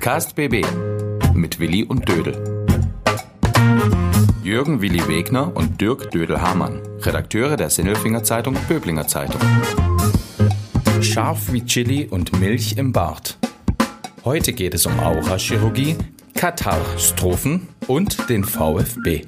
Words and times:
Podcast 0.00 0.34
BB 0.34 0.64
mit 1.34 1.60
Willi 1.60 1.84
und 1.84 2.08
Dödel. 2.08 2.64
Jürgen 4.42 4.80
Willi 4.80 5.06
Wegner 5.06 5.54
und 5.54 5.78
Dirk 5.78 6.10
Dödel-Hamann, 6.10 6.80
Redakteure 7.02 7.58
der 7.58 7.68
Sinnelfinger 7.68 8.24
Zeitung 8.24 8.56
Böblinger 8.66 9.06
Zeitung. 9.06 9.38
Scharf 11.02 11.52
wie 11.52 11.66
Chili 11.66 12.08
und 12.08 12.40
Milch 12.40 12.78
im 12.78 12.92
Bart. 12.92 13.36
Heute 14.24 14.54
geht 14.54 14.72
es 14.72 14.86
um 14.86 14.98
Aurachirurgie, 14.98 15.96
Katastrophen 16.34 17.68
und 17.86 18.30
den 18.30 18.42
VfB. 18.42 19.26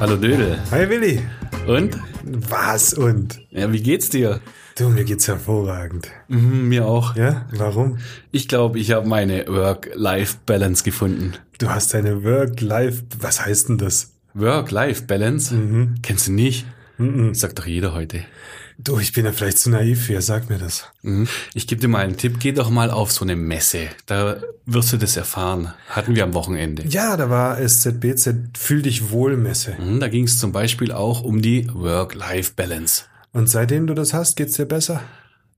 Hallo 0.00 0.16
Dödel. 0.16 0.58
Hi 0.70 0.88
Willi. 0.88 1.20
Und? 1.66 2.00
Was 2.24 2.94
und? 2.94 3.42
Ja, 3.50 3.70
wie 3.70 3.82
geht's 3.82 4.08
dir? 4.08 4.40
Du, 4.78 4.90
mir 4.90 5.04
geht's 5.04 5.26
hervorragend. 5.26 6.08
Mhm, 6.28 6.68
mir 6.68 6.84
auch. 6.86 7.16
Ja, 7.16 7.46
warum? 7.50 7.98
Ich 8.30 8.46
glaube, 8.46 8.78
ich 8.78 8.90
habe 8.92 9.08
meine 9.08 9.46
Work-Life-Balance 9.48 10.84
gefunden. 10.84 11.32
Du 11.58 11.70
hast 11.70 11.94
deine 11.94 12.22
Work-Life, 12.24 13.04
was 13.18 13.44
heißt 13.44 13.70
denn 13.70 13.78
das? 13.78 14.12
Work-Life-Balance? 14.34 15.54
Mhm. 15.54 15.94
Kennst 16.02 16.28
du 16.28 16.32
nicht? 16.32 16.66
Mhm. 16.98 17.34
Sagt 17.34 17.58
doch 17.58 17.64
jeder 17.66 17.94
heute. 17.94 18.20
Du, 18.78 18.98
ich 18.98 19.14
bin 19.14 19.24
ja 19.24 19.32
vielleicht 19.32 19.58
zu 19.58 19.70
naiv 19.70 20.04
für, 20.04 20.20
sag 20.20 20.50
mir 20.50 20.58
das. 20.58 20.84
Mhm. 21.00 21.26
Ich 21.54 21.66
gebe 21.66 21.80
dir 21.80 21.88
mal 21.88 22.04
einen 22.04 22.18
Tipp. 22.18 22.36
Geh 22.38 22.52
doch 22.52 22.68
mal 22.68 22.90
auf 22.90 23.10
so 23.12 23.24
eine 23.24 23.34
Messe. 23.34 23.88
Da 24.04 24.36
wirst 24.66 24.92
du 24.92 24.98
das 24.98 25.16
erfahren. 25.16 25.72
Hatten 25.88 26.14
wir 26.14 26.24
am 26.24 26.34
Wochenende. 26.34 26.84
Ja, 26.86 27.16
da 27.16 27.30
war 27.30 27.58
SZBZ 27.58 28.34
Fühl 28.58 28.82
dich 28.82 29.10
wohl 29.10 29.38
Messe. 29.38 29.74
Mhm, 29.80 30.00
Da 30.00 30.08
ging 30.08 30.24
es 30.24 30.38
zum 30.38 30.52
Beispiel 30.52 30.92
auch 30.92 31.22
um 31.22 31.40
die 31.40 31.66
Work-Life-Balance. 31.72 33.04
Und 33.36 33.50
seitdem 33.50 33.86
du 33.86 33.92
das 33.92 34.14
hast, 34.14 34.36
geht's 34.36 34.56
dir 34.56 34.64
besser? 34.64 35.02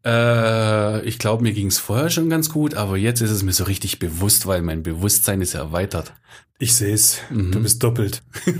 Äh, 0.04 1.00
ich 1.06 1.20
glaube, 1.20 1.44
mir 1.44 1.52
ging 1.52 1.68
es 1.68 1.78
vorher 1.78 2.10
schon 2.10 2.28
ganz 2.28 2.50
gut, 2.50 2.74
aber 2.74 2.96
jetzt 2.96 3.20
ist 3.20 3.30
es 3.30 3.44
mir 3.44 3.52
so 3.52 3.62
richtig 3.64 4.00
bewusst, 4.00 4.46
weil 4.48 4.62
mein 4.62 4.82
Bewusstsein 4.82 5.40
ist 5.40 5.54
erweitert. 5.54 6.12
Ich 6.58 6.74
seh's. 6.74 7.18
Du 7.30 7.62
bist 7.62 7.80
doppelt. 7.84 8.20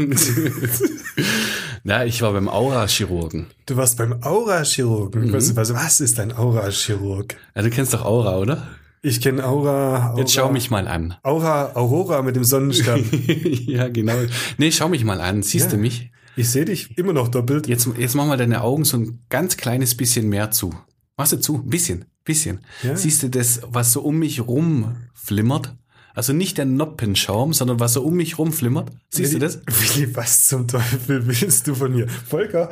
Na, 1.83 2.05
ich 2.05 2.23
war 2.23 2.33
beim 2.33 2.49
Aura-Chirurgen. 2.49 3.47
Du 3.67 3.77
warst 3.77 3.99
beim 3.99 4.23
Aura-Chirurgen. 4.23 5.33
Was, 5.33 5.57
was, 5.57 5.75
was 5.75 5.99
ist 6.01 6.21
ein 6.21 6.33
Aura-Chirurg? 6.33 7.35
Ja, 7.57 7.63
du 7.63 7.71
kennst 7.71 7.95
doch 7.95 8.05
Aura, 8.05 8.39
oder? 8.39 8.69
Ich 9.03 9.21
kenne 9.21 9.45
Aura, 9.45 10.11
Aura. 10.11 10.19
Jetzt 10.19 10.33
schau 10.33 10.53
mich 10.53 10.71
mal 10.71 10.87
an. 10.87 11.17
Aura, 11.25 11.73
Aurora 11.75 12.23
mit 12.23 12.37
dem 12.37 12.45
Sonnenstern. 12.45 13.05
ja, 13.67 13.89
genau. 13.89 14.15
Nee, 14.59 14.71
schau 14.71 14.89
mich 14.89 15.03
mal 15.05 15.21
an. 15.21 15.43
Siehst 15.43 15.67
Ja. 15.67 15.71
du 15.73 15.79
mich? 15.79 16.13
Ich 16.39 16.51
sehe 16.51 16.65
dich 16.65 16.97
immer 16.97 17.13
noch 17.13 17.29
doppelt. 17.29 17.67
Jetzt, 17.67 17.89
jetzt 17.99 18.15
mach 18.15 18.25
mal 18.25 18.37
deine 18.37 18.63
Augen 18.63 18.85
so 18.85 18.97
ein 18.97 19.25
ganz 19.29 19.57
kleines 19.57 19.97
bisschen 19.97 20.29
mehr 20.29 20.53
zu. 20.53 20.73
Machst 21.17 21.33
du 21.33 21.41
zu? 21.41 21.57
Ein 21.57 21.69
bisschen, 21.69 22.05
bisschen. 22.25 22.61
Ja. 22.85 22.95
Siehst 22.95 23.25
du 23.25 23.29
das, 23.29 23.63
was 23.67 23.93
so 23.93 24.03
um 24.03 24.21
mich 24.21 24.47
rum 24.47 24.95
flimmert? 25.15 25.75
Also 26.15 26.33
nicht 26.33 26.57
der 26.57 26.65
Noppenschaum, 26.65 27.53
sondern 27.53 27.81
was 27.81 27.95
so 27.95 28.05
um 28.05 28.15
mich 28.15 28.39
rum 28.39 28.53
flimmert. 28.53 28.91
Siehst 29.11 29.35
du 29.35 29.41
das? 29.41 29.61
Willi, 29.67 30.15
was 30.15 30.47
zum 30.47 30.69
Teufel 30.69 31.27
willst 31.27 31.67
du 31.67 31.75
von 31.75 31.93
mir? 31.93 32.09
Volker? 32.09 32.71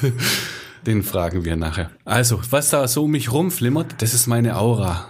Den 0.86 1.02
fragen 1.02 1.44
wir 1.44 1.56
nachher. 1.56 1.90
Also, 2.04 2.40
was 2.50 2.70
da 2.70 2.86
so 2.88 3.04
um 3.04 3.12
mich 3.12 3.32
rumflimmert, 3.32 4.02
das 4.02 4.12
ist 4.12 4.26
meine 4.26 4.58
Aura. 4.58 5.06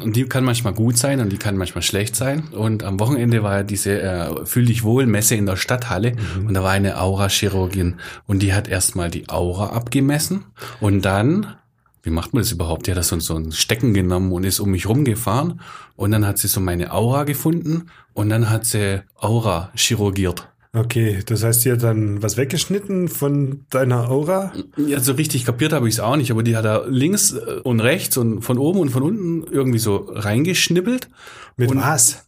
Und 0.00 0.14
die 0.14 0.24
kann 0.24 0.44
manchmal 0.44 0.74
gut 0.74 0.98
sein 0.98 1.20
und 1.20 1.30
die 1.30 1.38
kann 1.38 1.56
manchmal 1.56 1.82
schlecht 1.82 2.14
sein. 2.14 2.48
Und 2.48 2.84
am 2.84 3.00
Wochenende 3.00 3.42
war 3.42 3.58
ja 3.58 3.62
diese 3.62 4.00
äh, 4.02 4.46
Fühl 4.46 4.66
dich 4.66 4.84
wohl 4.84 5.06
Messe 5.06 5.36
in 5.36 5.46
der 5.46 5.56
Stadthalle 5.56 6.12
und 6.46 6.52
da 6.52 6.62
war 6.62 6.72
eine 6.72 7.00
Aura-Chirurgin 7.00 7.94
und 8.26 8.42
die 8.42 8.52
hat 8.52 8.68
erstmal 8.68 9.10
die 9.10 9.30
Aura 9.30 9.70
abgemessen 9.70 10.44
und 10.80 11.02
dann, 11.02 11.54
wie 12.02 12.10
macht 12.10 12.34
man 12.34 12.42
das 12.42 12.52
überhaupt? 12.52 12.86
Die 12.86 12.90
hat 12.90 12.98
das 12.98 13.08
so 13.08 13.36
ein 13.36 13.52
Stecken 13.52 13.94
genommen 13.94 14.32
und 14.32 14.44
ist 14.44 14.60
um 14.60 14.70
mich 14.70 14.86
rumgefahren 14.86 15.60
und 15.96 16.10
dann 16.10 16.26
hat 16.26 16.36
sie 16.38 16.48
so 16.48 16.60
meine 16.60 16.92
Aura 16.92 17.24
gefunden 17.24 17.86
und 18.12 18.28
dann 18.28 18.50
hat 18.50 18.66
sie 18.66 19.02
Aura 19.16 19.70
chirurgiert. 19.74 20.48
Okay, 20.74 21.20
das 21.24 21.42
heißt, 21.44 21.62
sie 21.62 21.72
hat 21.72 21.82
dann 21.82 22.22
was 22.22 22.36
weggeschnitten 22.36 23.08
von 23.08 23.64
deiner 23.70 24.10
Aura? 24.10 24.52
Ja, 24.76 25.00
so 25.00 25.12
richtig 25.12 25.44
kapiert 25.46 25.72
habe 25.72 25.88
ich 25.88 25.94
es 25.94 26.00
auch 26.00 26.16
nicht, 26.16 26.30
aber 26.30 26.42
die 26.42 26.56
hat 26.56 26.64
da 26.66 26.84
links 26.86 27.32
äh, 27.32 27.60
und 27.64 27.80
rechts 27.80 28.16
und 28.18 28.42
von 28.42 28.58
oben 28.58 28.80
und 28.80 28.90
von 28.90 29.02
unten 29.02 29.44
irgendwie 29.50 29.78
so 29.78 30.08
reingeschnippelt. 30.12 31.08
Mit 31.56 31.70
Und- 31.70 31.78
was? 31.78 32.24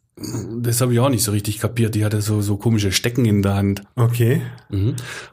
Das 0.61 0.83
habe 0.83 0.93
ich 0.93 1.01
auch 1.01 1.09
nicht 1.09 1.23
so 1.25 1.33
richtig 1.33 1.61
kapiert. 1.61 1.95
Die 1.95 2.05
hatte 2.05 2.21
so, 2.21 2.43
so 2.43 2.59
komische 2.59 2.93
Stecken 2.93 3.25
in 3.25 3.41
der 3.41 3.55
Hand. 3.55 3.85
Okay. 3.97 4.43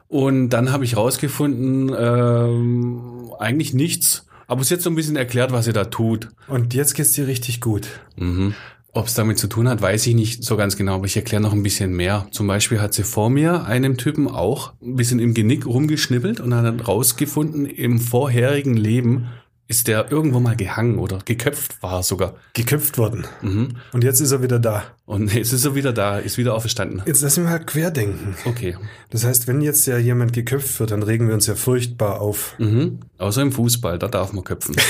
Und 0.08 0.48
dann 0.50 0.72
habe 0.72 0.84
ich 0.84 0.96
rausgefunden, 0.96 1.94
ähm, 1.98 3.30
eigentlich 3.38 3.74
nichts. 3.74 4.26
Aber 4.46 4.64
sie 4.64 4.72
hat 4.74 4.80
so 4.80 4.88
ein 4.88 4.96
bisschen 4.96 5.16
erklärt, 5.16 5.52
was 5.52 5.66
sie 5.66 5.74
da 5.74 5.84
tut. 5.84 6.28
Und 6.46 6.72
jetzt 6.72 6.94
geht's 6.94 7.12
dir 7.12 7.26
richtig 7.26 7.60
gut. 7.60 7.86
Mhm. 8.16 8.54
Ob 8.98 9.06
es 9.06 9.14
damit 9.14 9.38
zu 9.38 9.46
tun 9.46 9.68
hat, 9.68 9.80
weiß 9.80 10.08
ich 10.08 10.14
nicht 10.16 10.42
so 10.42 10.56
ganz 10.56 10.76
genau, 10.76 10.96
aber 10.96 11.06
ich 11.06 11.14
erkläre 11.14 11.40
noch 11.40 11.52
ein 11.52 11.62
bisschen 11.62 11.92
mehr. 11.92 12.26
Zum 12.32 12.48
Beispiel 12.48 12.80
hat 12.80 12.94
sie 12.94 13.04
vor 13.04 13.30
mir 13.30 13.64
einem 13.64 13.96
Typen 13.96 14.26
auch 14.26 14.72
ein 14.82 14.96
bisschen 14.96 15.20
im 15.20 15.34
Genick 15.34 15.66
rumgeschnippelt 15.66 16.40
und 16.40 16.52
hat 16.52 16.64
dann 16.64 16.80
rausgefunden, 16.80 17.64
im 17.64 18.00
vorherigen 18.00 18.76
Leben 18.76 19.28
ist 19.68 19.86
der 19.86 20.10
irgendwo 20.10 20.40
mal 20.40 20.56
gehangen 20.56 20.98
oder 20.98 21.20
geköpft 21.24 21.80
war 21.80 22.02
sogar. 22.02 22.34
Geköpft 22.54 22.98
worden. 22.98 23.24
Mhm. 23.40 23.76
Und 23.92 24.02
jetzt 24.02 24.18
ist 24.18 24.32
er 24.32 24.42
wieder 24.42 24.58
da. 24.58 24.82
Und 25.06 25.32
jetzt 25.32 25.52
ist 25.52 25.64
er 25.64 25.76
wieder 25.76 25.92
da, 25.92 26.18
ist 26.18 26.36
wieder 26.36 26.56
auferstanden. 26.56 27.00
Jetzt 27.06 27.22
lassen 27.22 27.44
wir 27.44 27.50
halt 27.50 27.68
querdenken. 27.68 28.34
Okay. 28.46 28.76
Das 29.10 29.22
heißt, 29.22 29.46
wenn 29.46 29.60
jetzt 29.60 29.86
ja 29.86 29.96
jemand 29.96 30.32
geköpft 30.32 30.80
wird, 30.80 30.90
dann 30.90 31.04
regen 31.04 31.28
wir 31.28 31.34
uns 31.34 31.46
ja 31.46 31.54
furchtbar 31.54 32.20
auf. 32.20 32.56
Mhm. 32.58 32.98
Außer 33.18 33.42
im 33.42 33.52
Fußball, 33.52 33.96
da 34.00 34.08
darf 34.08 34.32
man 34.32 34.42
köpfen. 34.42 34.74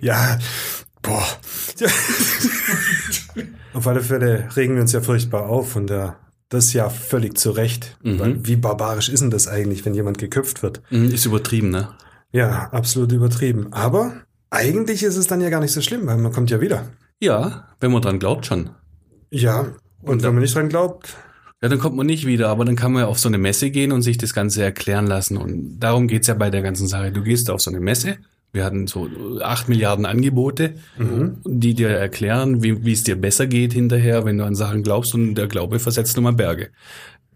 Ja, 0.00 0.38
boah. 1.02 1.26
Auf 3.72 3.86
alle 3.86 4.00
Fälle 4.00 4.48
regen 4.56 4.74
wir 4.74 4.82
uns 4.82 4.92
ja 4.92 5.00
furchtbar 5.00 5.48
auf 5.48 5.76
und 5.76 5.88
da 5.88 6.16
das 6.48 6.72
ja 6.72 6.88
völlig 6.90 7.38
zu 7.38 7.52
Recht. 7.52 7.96
Weil 8.02 8.44
wie 8.44 8.56
barbarisch 8.56 9.08
ist 9.08 9.20
denn 9.20 9.30
das 9.30 9.46
eigentlich, 9.46 9.84
wenn 9.84 9.94
jemand 9.94 10.18
geköpft 10.18 10.62
wird? 10.64 10.82
Mhm, 10.90 11.12
ist 11.12 11.24
übertrieben, 11.24 11.70
ne? 11.70 11.90
Ja, 12.32 12.68
absolut 12.72 13.12
übertrieben. 13.12 13.72
Aber 13.72 14.12
eigentlich 14.50 15.04
ist 15.04 15.16
es 15.16 15.28
dann 15.28 15.40
ja 15.40 15.48
gar 15.48 15.60
nicht 15.60 15.72
so 15.72 15.80
schlimm, 15.80 16.06
weil 16.06 16.16
man 16.16 16.32
kommt 16.32 16.50
ja 16.50 16.60
wieder. 16.60 16.88
Ja, 17.20 17.68
wenn 17.78 17.92
man 17.92 18.02
dran 18.02 18.18
glaubt 18.18 18.46
schon. 18.46 18.70
Ja, 19.30 19.66
und 20.02 20.24
wenn 20.24 20.34
man 20.34 20.42
nicht 20.42 20.54
dran 20.56 20.68
glaubt, 20.68 21.16
Ja, 21.62 21.68
dann 21.68 21.78
kommt 21.78 21.94
man 21.94 22.06
nicht 22.06 22.26
wieder, 22.26 22.48
aber 22.48 22.64
dann 22.64 22.74
kann 22.74 22.92
man 22.92 23.02
ja 23.02 23.08
auf 23.08 23.20
so 23.20 23.28
eine 23.28 23.38
Messe 23.38 23.70
gehen 23.70 23.92
und 23.92 24.02
sich 24.02 24.18
das 24.18 24.32
Ganze 24.34 24.62
erklären 24.64 25.06
lassen. 25.06 25.36
Und 25.36 25.78
darum 25.78 26.08
geht's 26.08 26.26
ja 26.26 26.34
bei 26.34 26.50
der 26.50 26.62
ganzen 26.62 26.88
Sache. 26.88 27.12
Du 27.12 27.22
gehst 27.22 27.48
auf 27.50 27.60
so 27.60 27.70
eine 27.70 27.80
Messe. 27.80 28.16
Wir 28.52 28.64
hatten 28.64 28.86
so 28.86 29.08
acht 29.42 29.68
Milliarden 29.68 30.06
Angebote, 30.06 30.74
die 31.44 31.74
dir 31.74 31.90
erklären, 31.90 32.62
wie, 32.62 32.92
es 32.92 33.04
dir 33.04 33.14
besser 33.20 33.46
geht 33.46 33.72
hinterher, 33.72 34.24
wenn 34.24 34.38
du 34.38 34.44
an 34.44 34.54
Sachen 34.56 34.82
glaubst 34.82 35.14
und 35.14 35.34
der 35.36 35.46
Glaube 35.46 35.78
versetzt 35.78 36.16
nun 36.16 36.24
mal 36.24 36.32
Berge. 36.32 36.70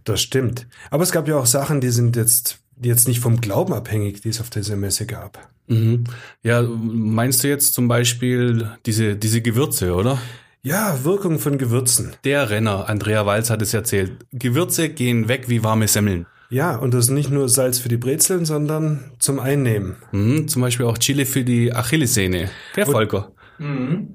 das 0.04 0.20
stimmt. 0.20 0.66
Aber 0.90 1.02
es 1.02 1.12
gab 1.12 1.28
ja 1.28 1.36
auch 1.36 1.46
Sachen, 1.46 1.80
die 1.80 1.90
sind 1.90 2.16
jetzt, 2.16 2.58
die 2.76 2.88
jetzt 2.88 3.08
nicht 3.08 3.20
vom 3.20 3.40
Glauben 3.40 3.72
abhängig, 3.72 4.22
die 4.22 4.28
es 4.28 4.40
auf 4.40 4.50
dieser 4.50 4.76
Messe 4.76 5.06
gab. 5.06 5.48
Mhm. 5.68 6.04
Ja, 6.42 6.62
meinst 6.62 7.42
du 7.44 7.48
jetzt 7.48 7.74
zum 7.74 7.88
Beispiel 7.88 8.70
diese, 8.84 9.16
diese 9.16 9.40
Gewürze, 9.40 9.94
oder? 9.94 10.18
Ja, 10.62 11.04
Wirkung 11.04 11.38
von 11.38 11.58
Gewürzen. 11.58 12.12
Der 12.24 12.50
Renner, 12.50 12.88
Andrea 12.88 13.26
Walz 13.26 13.50
hat 13.50 13.62
es 13.62 13.74
erzählt. 13.74 14.12
Gewürze 14.32 14.88
gehen 14.88 15.28
weg 15.28 15.48
wie 15.48 15.62
warme 15.62 15.88
Semmeln. 15.88 16.26
Ja, 16.50 16.76
und 16.76 16.94
das 16.94 17.06
ist 17.06 17.10
nicht 17.10 17.30
nur 17.30 17.48
Salz 17.48 17.78
für 17.78 17.88
die 17.88 17.96
Brezeln, 17.96 18.44
sondern 18.44 19.00
zum 19.18 19.40
Einnehmen. 19.40 19.96
Mhm, 20.12 20.46
zum 20.48 20.62
Beispiel 20.62 20.86
auch 20.86 20.98
Chili 20.98 21.24
für 21.24 21.42
die 21.44 21.72
Achillessehne. 21.72 22.50
Der 22.76 22.86
Volker. 22.86 23.32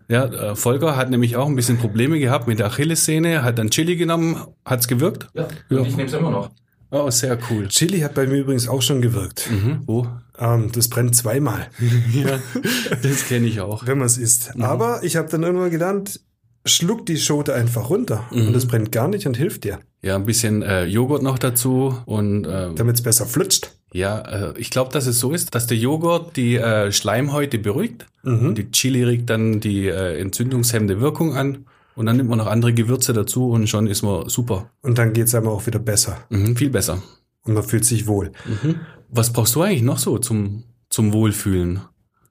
Ja, 0.09 0.25
äh, 0.25 0.55
Volker 0.55 0.95
hat 0.97 1.09
nämlich 1.09 1.35
auch 1.37 1.47
ein 1.47 1.55
bisschen 1.55 1.77
Probleme 1.77 2.19
gehabt 2.19 2.47
mit 2.47 2.59
der 2.59 2.67
Achillessehne, 2.67 3.43
hat 3.43 3.57
dann 3.57 3.69
Chili 3.69 3.95
genommen, 3.95 4.35
hat's 4.65 4.87
gewirkt? 4.87 5.27
Ja, 5.33 5.47
Ja. 5.69 5.81
ich 5.81 5.95
nehme 5.95 6.07
es 6.09 6.13
immer 6.13 6.29
noch. 6.31 6.51
Oh, 6.91 7.09
sehr 7.09 7.37
cool. 7.49 7.67
Chili 7.67 7.99
hat 7.99 8.15
bei 8.15 8.25
mir 8.27 8.37
übrigens 8.39 8.67
auch 8.67 8.81
schon 8.81 9.01
gewirkt. 9.01 9.49
Mhm, 9.51 9.81
wo? 9.85 10.07
Ähm, 10.39 10.71
das 10.73 10.89
brennt 10.89 11.15
zweimal, 11.15 11.67
Ja, 12.13 12.39
das 13.01 13.27
kenne 13.27 13.47
ich 13.47 13.61
auch. 13.61 13.85
wenn 13.87 13.97
man 13.99 14.07
es 14.07 14.17
isst. 14.17 14.51
Aber 14.59 15.03
ich 15.03 15.15
habe 15.15 15.29
dann 15.29 15.43
irgendwann 15.43 15.69
gelernt, 15.71 16.19
schluck 16.65 17.05
die 17.05 17.17
Schote 17.17 17.53
einfach 17.53 17.89
runter. 17.89 18.25
Und 18.31 18.53
das 18.53 18.65
brennt 18.65 18.91
gar 18.91 19.07
nicht 19.07 19.25
und 19.27 19.37
hilft 19.37 19.63
dir, 19.63 19.79
Ja, 20.01 20.15
ein 20.15 20.25
bisschen 20.25 20.61
äh, 20.61 20.85
Joghurt 20.85 21.23
noch 21.23 21.37
dazu 21.39 21.97
und 22.05 22.45
äh, 22.45 22.73
damit 22.73 22.95
es 22.95 23.01
besser 23.01 23.25
flutscht. 23.25 23.71
ja, 23.91 24.19
äh, 24.19 24.53
ich 24.57 24.69
glaube, 24.69 24.93
dass 24.93 25.07
es 25.07 25.19
so 25.19 25.31
ist, 25.31 25.53
dass 25.55 25.67
der 25.67 25.77
Joghurt 25.77 26.37
die 26.37 26.55
äh, 26.55 26.91
Schleimhäute 26.91 27.57
beruhigt 27.59 28.05
und 28.23 28.55
die 28.55 28.71
Chili 28.71 29.03
regt 29.03 29.29
dann 29.29 29.59
die 29.59 29.87
äh, 29.87 30.19
entzündungshemmende 30.19 31.01
Wirkung 31.01 31.35
an 31.35 31.65
und 31.95 32.05
dann 32.05 32.15
nimmt 32.17 32.29
man 32.29 32.37
noch 32.37 32.47
andere 32.47 32.73
Gewürze 32.73 33.11
dazu 33.11 33.49
und 33.49 33.67
schon 33.67 33.87
ist 33.87 34.01
man 34.03 34.29
super. 34.29 34.69
Und 34.81 34.97
dann 34.97 35.11
geht's 35.13 35.35
einem 35.35 35.47
auch 35.47 35.65
wieder 35.65 35.79
besser. 35.79 36.17
Mhm, 36.29 36.55
viel 36.55 36.69
besser. 36.69 37.01
Und 37.43 37.53
man 37.55 37.63
fühlt 37.63 37.83
sich 37.83 38.07
wohl. 38.07 38.31
Was 39.09 39.33
brauchst 39.33 39.55
du 39.55 39.61
eigentlich 39.63 39.81
noch 39.81 39.97
so 39.97 40.17
zum, 40.17 40.63
zum 40.89 41.11
Wohlfühlen? 41.11 41.81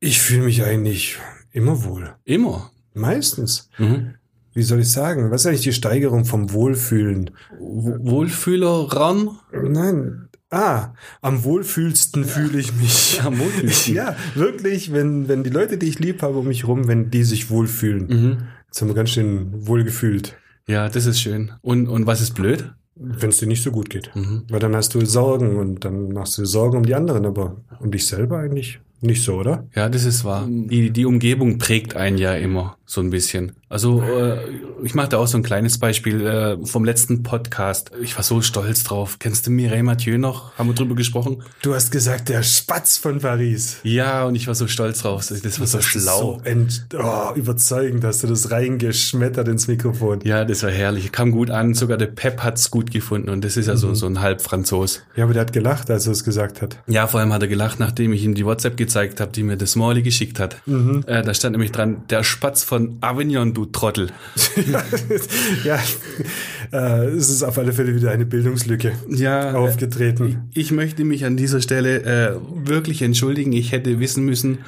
Ich 0.01 0.21
fühle 0.21 0.45
mich 0.45 0.63
eigentlich 0.63 1.19
immer 1.53 1.85
wohl. 1.85 2.15
Immer. 2.25 2.71
Meistens. 2.95 3.69
Mhm. 3.79 4.15
Wie 4.59 4.65
soll 4.65 4.81
ich 4.81 4.91
sagen? 4.91 5.31
Was 5.31 5.43
ist 5.43 5.47
eigentlich 5.47 5.61
die 5.63 5.73
Steigerung 5.73 6.25
vom 6.25 6.53
Wohlfühlen? 6.53 7.31
W- 7.61 8.11
Wohlfühler 8.11 8.93
ran? 8.93 9.31
Nein, 9.53 10.25
Ah, 10.51 10.95
am 11.21 11.45
wohlfühlsten 11.45 12.25
fühle 12.25 12.59
ich 12.59 12.73
mich. 12.75 13.21
Am 13.25 13.39
wohlfühlsten. 13.39 13.95
Ja, 13.95 14.17
wirklich, 14.35 14.93
wenn, 14.95 15.29
wenn 15.29 15.45
die 15.45 15.51
Leute, 15.51 15.77
die 15.77 15.87
ich 15.89 15.99
lieb 15.99 16.23
habe 16.23 16.39
um 16.39 16.49
mich 16.49 16.67
rum, 16.67 16.89
wenn 16.89 17.11
die 17.11 17.23
sich 17.23 17.51
wohlfühlen. 17.51 18.49
Jetzt 18.67 18.81
haben 18.81 18.89
wir 18.89 18.95
ganz 18.95 19.11
schön 19.11 19.67
wohlgefühlt. 19.67 20.37
Ja, 20.67 20.89
das 20.89 21.05
ist 21.05 21.21
schön. 21.21 21.53
Und, 21.61 21.87
und 21.87 22.07
was 22.07 22.23
ist 22.23 22.35
blöd? 22.35 22.73
Wenn 22.95 23.29
es 23.29 23.37
dir 23.37 23.47
nicht 23.47 23.63
so 23.63 23.71
gut 23.71 23.91
geht. 23.91 24.11
Weil 24.49 24.59
dann 24.59 24.75
hast 24.75 24.95
du 24.95 25.05
Sorgen 25.05 25.57
und 25.57 25.85
dann 25.85 26.13
machst 26.13 26.39
du 26.39 26.47
Sorgen 26.47 26.79
um 26.79 26.87
die 26.87 26.95
anderen, 26.95 27.27
aber 27.27 27.59
um 27.81 27.91
dich 27.91 28.07
selber 28.07 28.39
eigentlich 28.39 28.81
nicht 29.03 29.23
so, 29.23 29.35
oder? 29.35 29.69
Ja, 29.77 29.91
das 29.91 30.05
ist 30.07 30.25
wahr. 30.25 30.47
Die, 30.49 30.91
die 30.91 31.05
Umgebung 31.05 31.59
prägt 31.59 31.95
einen 31.95 32.17
ja 32.17 32.35
immer 32.35 32.78
so 32.91 33.03
ein 33.03 33.11
bisschen. 33.11 33.53
Also 33.69 34.01
äh, 34.01 34.39
ich 34.83 34.95
mache 34.95 35.11
da 35.11 35.19
auch 35.19 35.27
so 35.27 35.37
ein 35.37 35.43
kleines 35.43 35.77
Beispiel 35.77 36.27
äh, 36.27 36.67
vom 36.67 36.87
letzten 36.87 37.23
Podcast. 37.23 37.91
Ich 38.01 38.17
war 38.17 38.23
so 38.23 38.41
stolz 38.41 38.83
drauf. 38.83 39.19
Kennst 39.19 39.47
du 39.47 39.51
Mireille 39.51 39.83
Mathieu 39.83 40.17
noch? 40.17 40.57
Haben 40.57 40.71
wir 40.71 40.75
drüber 40.75 40.95
gesprochen? 40.95 41.43
Du 41.61 41.75
hast 41.75 41.93
gesagt, 41.93 42.31
der 42.31 42.43
Spatz 42.43 42.97
von 42.97 43.19
Paris. 43.19 43.81
Ja, 43.83 44.25
und 44.25 44.37
ich 44.37 44.47
war 44.47 44.55
so 44.55 44.69
stolz 44.69 45.03
drauf. 45.03 45.27
Das 45.29 45.61
war 45.61 45.67
so 45.67 45.83
schlau. 45.83 46.19
So 46.19 46.41
ent 46.45 46.87
oh, 46.99 47.35
überzeugend 47.35 48.03
hast 48.05 48.23
du 48.23 48.27
das 48.27 48.51
reingeschmettert 48.51 49.49
ins 49.49 49.69
Mikrofon. 49.69 50.21
Ja, 50.25 50.47
das 50.47 50.63
war 50.63 50.71
herrlich. 50.71 51.13
Kam 51.13 51.31
gut 51.31 51.51
an. 51.51 51.75
Sogar 51.75 51.99
der 51.99 52.07
Pep 52.07 52.43
hat's 52.43 52.71
gut 52.71 52.91
gefunden. 52.91 53.29
Und 53.29 53.45
das 53.45 53.59
ist 53.59 53.67
ja 53.67 53.77
so, 53.77 53.93
so 53.93 54.07
ein 54.07 54.23
Halbfranzos. 54.23 55.03
Ja, 55.15 55.25
aber 55.25 55.35
der 55.35 55.43
hat 55.43 55.53
gelacht, 55.53 55.91
als 55.91 56.07
er 56.07 56.13
es 56.13 56.25
gesagt 56.25 56.63
hat. 56.63 56.79
Ja, 56.87 57.07
vor 57.07 57.21
allem 57.21 57.35
hat 57.35 57.43
er 57.43 57.49
gelacht, 57.49 57.81
nachdem 57.81 58.15
ich 58.15 58.25
ihm 58.25 58.35
die 58.35 58.47
WhatsApp 58.47 58.79
gezeigt 58.79 59.21
habe, 59.21 59.31
die 59.31 59.43
mir 59.43 59.59
das 59.59 59.77
Morley 59.77 60.01
geschickt 60.01 60.41
hat. 60.41 60.63
Äh, 60.67 61.23
da 61.23 61.35
stand 61.35 61.53
nämlich 61.53 61.73
dran, 61.73 62.05
der 62.09 62.23
Spatz 62.23 62.65
von 62.65 62.78
Avignon, 63.01 63.55
du 63.55 63.67
Trottel. 63.67 64.11
ja, 65.65 65.79
äh, 66.73 67.07
es 67.07 67.31
ist 67.31 67.43
auf 67.43 67.59
alle 67.59 67.73
Fälle 67.73 67.95
wieder 67.95 68.11
eine 68.11 68.27
Bildungslücke 68.27 68.93
Ja, 69.09 69.55
aufgetreten. 69.55 70.49
Ich 70.55 70.71
möchte 70.71 71.05
mich 71.05 71.25
an 71.25 71.37
dieser 71.37 71.61
Stelle 71.61 72.03
äh, 72.03 72.37
wirklich 72.67 73.03
entschuldigen. 73.03 73.53
Ich 73.53 73.73
hätte 73.73 74.01
wissen 74.01 74.25
müssen, 74.25 74.59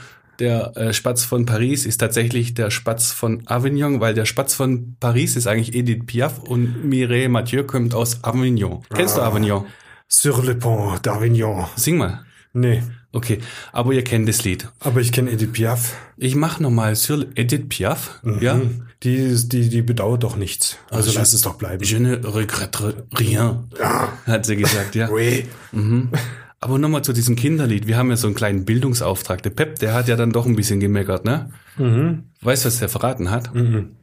der 0.41 0.77
äh, 0.77 0.93
Spatz 0.93 1.25
von 1.25 1.45
Paris 1.45 1.85
ist 1.85 1.99
tatsächlich 1.99 2.55
der 2.55 2.71
Spatz 2.71 3.13
von 3.13 3.43
Avignon, 3.47 4.01
weil 4.01 4.15
der 4.15 4.25
Spatz 4.25 4.55
von 4.55 4.97
Paris 4.99 5.37
ist 5.37 5.47
eigentlich 5.47 5.75
Edith 5.75 6.07
Piaf 6.07 6.39
und 6.39 6.85
Mireille 6.85 7.29
Mathieu 7.29 7.65
kommt 7.65 7.95
aus 7.95 8.25
Avignon. 8.25 8.83
Kennst 8.95 9.19
du 9.19 9.21
Avignon? 9.21 9.67
Sur 10.09 10.43
le 10.43 10.59
pont 10.59 10.97
d'Avignon. 11.03 11.67
Sing 11.77 11.99
mal. 11.99 12.25
Nee, 12.53 12.83
Okay, 13.13 13.41
aber 13.73 13.93
ihr 13.93 14.05
kennt 14.05 14.29
das 14.29 14.45
Lied. 14.45 14.69
aber 14.81 15.01
ich 15.01 15.11
kenne 15.11 15.31
Edith 15.33 15.53
Piaf. 15.53 15.97
Ich 16.17 16.37
mach 16.37 16.61
nochmal 16.61 16.95
sur 16.95 17.27
Edith 17.35 17.65
Piaf. 17.69 18.21
Ja. 18.41 18.55
Hm. 18.55 18.83
Die, 19.03 19.35
die, 19.49 19.69
die 19.71 19.83
bedauert 19.83 20.23
doch 20.23 20.37
nichts. 20.37 20.77
Also 20.91 21.11
je- 21.11 21.17
lass 21.19 21.33
es 21.33 21.41
doch 21.41 21.55
bleiben. 21.55 21.83
Je 21.83 21.99
ne 21.99 22.21
regrette 22.23 23.05
rien, 23.19 23.65
hat 24.27 24.45
sie 24.47 24.57
gesagt, 24.57 24.95
ja. 24.95 25.09
Oui. 25.11 25.47
Aber 26.63 26.79
nochmal 26.79 27.03
zu 27.03 27.13
diesem 27.15 27.37
Kinderlied. 27.37 27.87
Wir 27.87 27.97
haben 27.97 28.11
ja 28.11 28.17
so 28.17 28.27
einen 28.27 28.37
kleinen 28.37 28.65
Bildungsauftrag. 28.67 29.43
Der 29.43 29.51
Pep, 29.51 29.79
der 29.79 29.95
hat 29.95 30.09
ja 30.09 30.17
dann 30.17 30.33
doch 30.33 30.45
ein 30.45 30.55
bisschen 30.57 30.79
gemeckert, 30.81 31.25
ne? 31.25 31.51
Weißt 32.43 32.65
du, 32.65 32.67
was 32.69 32.79
der 32.79 32.91
verraten 32.91 33.31
hat? 33.31 33.51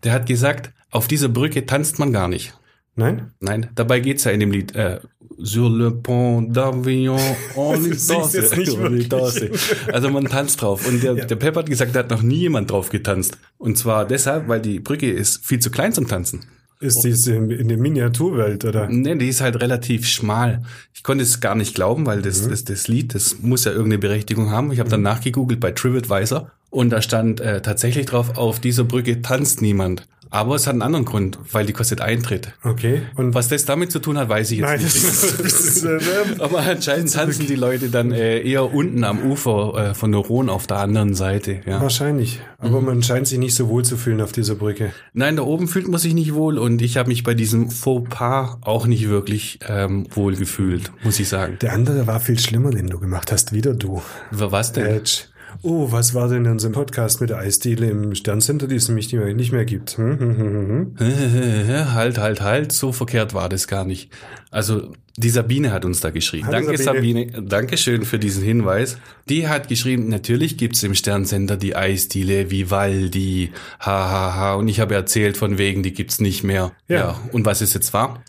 Der 0.04 0.12
hat 0.14 0.26
gesagt, 0.26 0.72
auf 0.90 1.08
dieser 1.08 1.30
Brücke 1.30 1.66
tanzt 1.68 2.00
man 2.00 2.12
gar 2.12 2.28
nicht. 2.28 2.58
Nein? 2.98 3.32
Nein, 3.40 3.70
dabei 3.76 4.00
geht's 4.00 4.24
ja 4.24 4.32
in 4.32 4.40
dem 4.40 4.52
Lied 4.52 4.76
äh, 4.76 5.00
Sur 5.40 5.70
le 5.70 5.92
pont 5.92 6.52
d'Avignon, 6.52 7.20
on 7.56 7.86
est 7.86 8.10
wirklich. 8.10 9.94
Also 9.94 10.10
man 10.10 10.26
tanzt 10.26 10.60
drauf. 10.60 10.88
Und 10.88 11.04
der, 11.04 11.14
der 11.14 11.36
Pep 11.36 11.56
hat 11.56 11.70
gesagt, 11.70 11.96
da 11.96 12.00
hat 12.00 12.10
noch 12.10 12.24
nie 12.24 12.40
jemand 12.40 12.72
drauf 12.72 12.90
getanzt. 12.90 13.38
Und 13.60 13.78
zwar 13.78 14.08
deshalb, 14.08 14.48
weil 14.48 14.62
die 14.62 14.80
Brücke 14.80 15.12
ist 15.12 15.46
viel 15.46 15.60
zu 15.60 15.70
klein 15.70 15.94
zum 15.94 16.08
Tanzen. 16.08 16.46
Ist 16.80 17.04
die 17.04 17.32
in, 17.32 17.52
in 17.52 17.68
der 17.68 17.78
Miniaturwelt, 17.78 18.66
oder? 18.66 18.88
Nee, 18.90 19.16
die 19.16 19.28
ist 19.28 19.42
halt 19.42 19.62
relativ 19.62 20.08
schmal. 20.08 20.64
Ich 20.96 21.04
konnte 21.04 21.24
es 21.24 21.40
gar 21.40 21.54
nicht 21.54 21.76
glauben, 21.76 22.08
weil 22.08 22.24
das, 22.24 22.48
das, 22.48 22.64
das 22.64 22.88
Lied, 22.88 23.14
das 23.14 23.38
muss 23.40 23.66
ja 23.66 23.72
irgendeine 23.72 24.00
Berechtigung 24.00 24.50
haben. 24.50 24.72
Ich 24.72 24.80
habe 24.80 24.90
dann 24.90 25.04
nachgegoogelt 25.04 25.60
bei 25.60 25.72
TripAdvisor 25.72 26.52
und 26.72 26.90
da 26.90 27.02
stand 27.02 27.42
äh, 27.42 27.62
tatsächlich 27.62 28.08
drauf, 28.08 28.38
auf 28.38 28.60
dieser 28.60 28.84
Brücke 28.84 29.22
tanzt 29.22 29.62
niemand. 29.62 30.08
Aber 30.30 30.56
es 30.56 30.68
hat 30.68 30.74
einen 30.74 30.82
anderen 30.82 31.06
Grund, 31.06 31.38
weil 31.52 31.66
die 31.66 31.74
kostet 31.74 32.02
Eintritt. 32.02 32.54
Okay. 32.64 33.02
Und 33.16 33.34
Was 33.34 33.48
das 33.48 33.66
damit 33.66 33.92
zu 33.92 34.00
tun 34.00 34.18
hat, 34.18 34.30
weiß 34.30 34.52
ich 34.52 34.60
jetzt 34.60 34.68
Nein, 34.68 34.82
nicht. 34.82 34.96
das 34.96 35.24
ist, 35.24 35.40
das 35.40 35.60
ist 35.60 35.84
äh, 35.84 36.00
Aber 36.40 36.60
anscheinend 36.60 37.14
tanzen 37.14 37.48
die 37.48 37.56
Leute 37.56 37.90
dann 37.90 38.12
äh, 38.12 38.42
eher 38.42 38.74
unten 38.74 39.04
am 39.04 39.20
Ufer 39.24 39.92
äh, 39.92 39.94
von 39.94 40.12
der 40.12 40.22
Rhone 40.22 40.52
auf 40.52 40.68
der 40.68 40.78
anderen 40.78 41.14
Seite. 41.14 41.62
Ja. 41.66 41.82
wahrscheinlich. 41.82 42.40
Aber 42.60 42.82
man 42.82 43.04
scheint 43.04 43.28
sich 43.28 43.40
nicht 43.40 43.56
so 43.56 43.70
wohl 43.70 43.84
zu 43.86 43.98
fühlen 43.98 44.22
auf 44.22 44.32
dieser 44.32 44.56
Brücke. 44.56 44.92
Nein, 45.14 45.36
da 45.36 45.44
oben 45.44 45.68
fühlt 45.68 45.88
man 45.88 46.00
sich 46.00 46.14
nicht 46.14 46.34
wohl 46.34 46.58
und 46.58 46.82
ich 46.82 46.98
habe 46.98 47.10
mich 47.10 47.24
bei 47.24 47.34
diesem 47.34 47.70
Fauxpas 47.70 48.58
auch 48.62 48.88
nicht 48.88 49.10
wirklich 49.10 49.60
ähm, 49.68 50.08
wohl 50.12 50.36
gefühlt, 50.36 50.92
muss 51.04 51.20
ich 51.20 51.30
sagen. 51.30 51.58
Der 51.62 51.74
andere 51.74 52.08
war 52.08 52.20
viel 52.20 52.40
schlimmer, 52.40 52.72
den 52.72 52.88
du 52.88 53.00
gemacht 53.00 53.32
hast. 53.32 53.54
Wieder 53.54 53.74
du. 53.74 54.02
Was 54.32 54.72
denn? 54.74 54.86
Edge. 54.86 55.24
Oh, 55.62 55.92
was 55.92 56.14
war 56.14 56.30
denn 56.30 56.46
in 56.46 56.52
unserem 56.52 56.74
Podcast 56.74 57.22
mit 57.22 57.30
der 57.30 57.40
Eisdiele 57.40 57.90
im 57.90 58.16
Sterncenter, 58.16 58.68
die 58.68 58.76
es 58.76 58.88
nämlich 58.88 59.12
nicht 59.12 59.52
mehr, 59.52 59.66
gibt? 59.66 59.98
Hm, 59.98 60.20
hm, 60.20 60.38
hm, 60.38 60.94
hm. 60.98 61.94
halt, 61.94 62.18
halt, 62.18 62.42
halt, 62.42 62.72
so 62.72 62.92
verkehrt 62.92 63.34
war 63.34 63.50
das 63.50 63.68
gar 63.68 63.86
nicht. 63.86 64.12
Also, 64.52 64.94
die 65.18 65.30
Sabine 65.30 65.72
hat 65.72 65.84
uns 65.84 66.00
da 66.00 66.12
geschrieben. 66.12 66.48
Hallo, 66.48 66.68
Danke, 66.68 66.78
Sabine. 66.78 67.26
Sabine. 67.32 67.48
Dankeschön 67.48 68.06
für 68.06 68.20
diesen 68.20 68.44
Hinweis. 68.44 68.98
Die 69.30 69.48
hat 69.48 69.68
geschrieben, 69.68 70.10
natürlich 70.10 70.58
gibt's 70.58 70.84
im 70.84 70.94
Sterncenter 70.94 71.58
die 71.58 71.76
Eisdiele 71.76 72.52
Vivaldi, 72.52 73.52
ha, 73.80 74.10
ha, 74.10 74.36
ha. 74.36 74.54
Und 74.54 74.68
ich 74.68 74.80
habe 74.80 74.94
erzählt, 74.94 75.38
von 75.38 75.58
wegen, 75.58 75.82
die 75.82 75.94
gibt's 75.94 76.20
nicht 76.20 76.44
mehr. 76.44 76.72
Ja. 76.88 77.20
Und 77.32 77.46
was 77.46 77.62
ist 77.62 77.74
jetzt 77.74 77.94
wahr? 77.94 78.24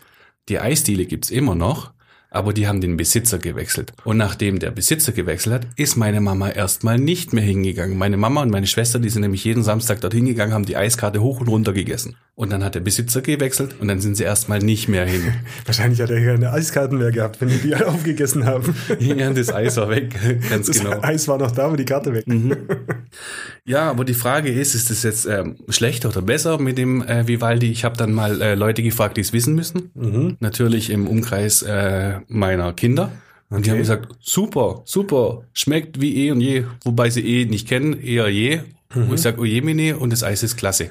Die 0.49 0.59
Eisdiele 0.59 1.05
gibt's 1.05 1.31
immer 1.31 1.55
noch. 1.55 1.93
Aber 2.31 2.53
die 2.53 2.69
haben 2.69 2.81
den 2.81 2.97
Besitzer 2.97 3.39
gewechselt. 3.39 3.93
Und 4.05 4.19
nachdem 4.19 4.59
der 4.59 4.71
Besitzer 4.71 5.13
gewechselt 5.13 5.55
hat, 5.55 5.67
ist 5.77 5.97
meine 5.97 6.21
Mama 6.21 6.51
erstmal 6.51 6.99
nicht 6.99 7.33
mehr 7.33 7.45
hingegangen. 7.45 7.97
Meine 7.97 8.19
Mama 8.19 8.43
und 8.43 8.51
meine 8.51 8.67
Schwester, 8.67 8.99
die 8.99 9.09
sind 9.09 9.23
nämlich 9.23 9.45
jeden 9.45 9.63
Samstag 9.63 10.01
dorthin 10.01 10.27
gegangen, 10.27 10.53
haben 10.53 10.67
die 10.67 10.77
Eiskarte 10.77 11.23
hoch 11.23 11.41
und 11.41 11.49
runter 11.49 11.73
gegessen. 11.73 12.17
Und 12.39 12.51
dann 12.53 12.63
hat 12.63 12.77
der 12.77 12.81
Besitzer 12.81 13.21
gewechselt 13.21 13.75
und 13.81 13.89
dann 13.89 14.01
sind 14.01 14.15
sie 14.17 14.23
erstmal 14.23 14.61
nicht 14.61 14.87
mehr 14.89 15.05
hin. 15.05 15.23
Wahrscheinlich 15.67 16.01
hat 16.01 16.11
er 16.11 16.25
keine 16.25 16.53
Eiskarten 16.53 16.97
mehr 16.97 17.11
gehabt, 17.11 17.41
wenn 17.41 17.49
die 17.49 17.57
die 17.59 17.75
alle 17.75 17.89
aufgegessen 17.89 18.47
haben. 18.47 18.77
Ja, 19.01 19.33
das 19.33 19.53
Eis 19.53 19.77
war 19.77 19.89
weg, 19.91 20.15
ganz 20.49 20.69
Das 20.69 20.79
genau. 20.79 21.01
Eis 21.03 21.27
war 21.27 21.37
noch 21.39 21.51
da, 21.51 21.65
aber 21.67 21.77
die 21.77 21.85
Karte 21.85 22.15
weg. 22.15 22.25
Ja, 23.65 23.91
aber 23.91 24.05
die 24.05 24.15
Frage 24.15 24.51
ist, 24.51 24.75
ist 24.77 24.89
es 24.91 25.03
jetzt 25.03 25.27
ähm, 25.27 25.57
schlechter 25.69 26.11
oder 26.11 26.23
besser 26.23 26.59
mit 26.59 26.79
dem 26.79 27.03
äh, 27.03 27.27
Vivaldi? 27.27 27.71
Ich 27.73 27.85
habe 27.85 27.97
dann 27.97 28.13
mal 28.13 28.41
äh, 28.41 28.55
Leute 28.55 28.83
gefragt, 28.85 29.17
die 29.17 29.21
es 29.23 29.33
wissen 29.33 29.55
müssen. 29.57 30.37
Natürlich 30.41 30.91
im 30.91 31.09
Umkreis 31.09 31.63
äh, 31.63 32.21
meiner 32.29 32.73
Kinder. 32.73 33.11
Und 33.51 33.67
die 33.67 33.71
Okay. 33.71 33.71
haben 33.71 33.79
gesagt, 33.79 34.13
super, 34.21 34.83
super, 34.85 35.43
schmeckt 35.55 36.01
wie 36.01 36.27
eh 36.27 36.31
und 36.31 36.41
je, 36.41 36.65
wobei 36.85 37.11
sie 37.11 37.23
eh 37.27 37.45
nicht 37.47 37.67
kennen, 37.67 38.01
eher 38.01 38.29
je. 38.29 38.61
Und 38.95 39.13
ich 39.15 39.21
sag, 39.23 39.39
oje 39.39 39.61
mene, 39.61 39.97
und 39.99 40.13
das 40.13 40.23
Eis 40.23 40.43
ist 40.43 40.57
klasse. 40.57 40.91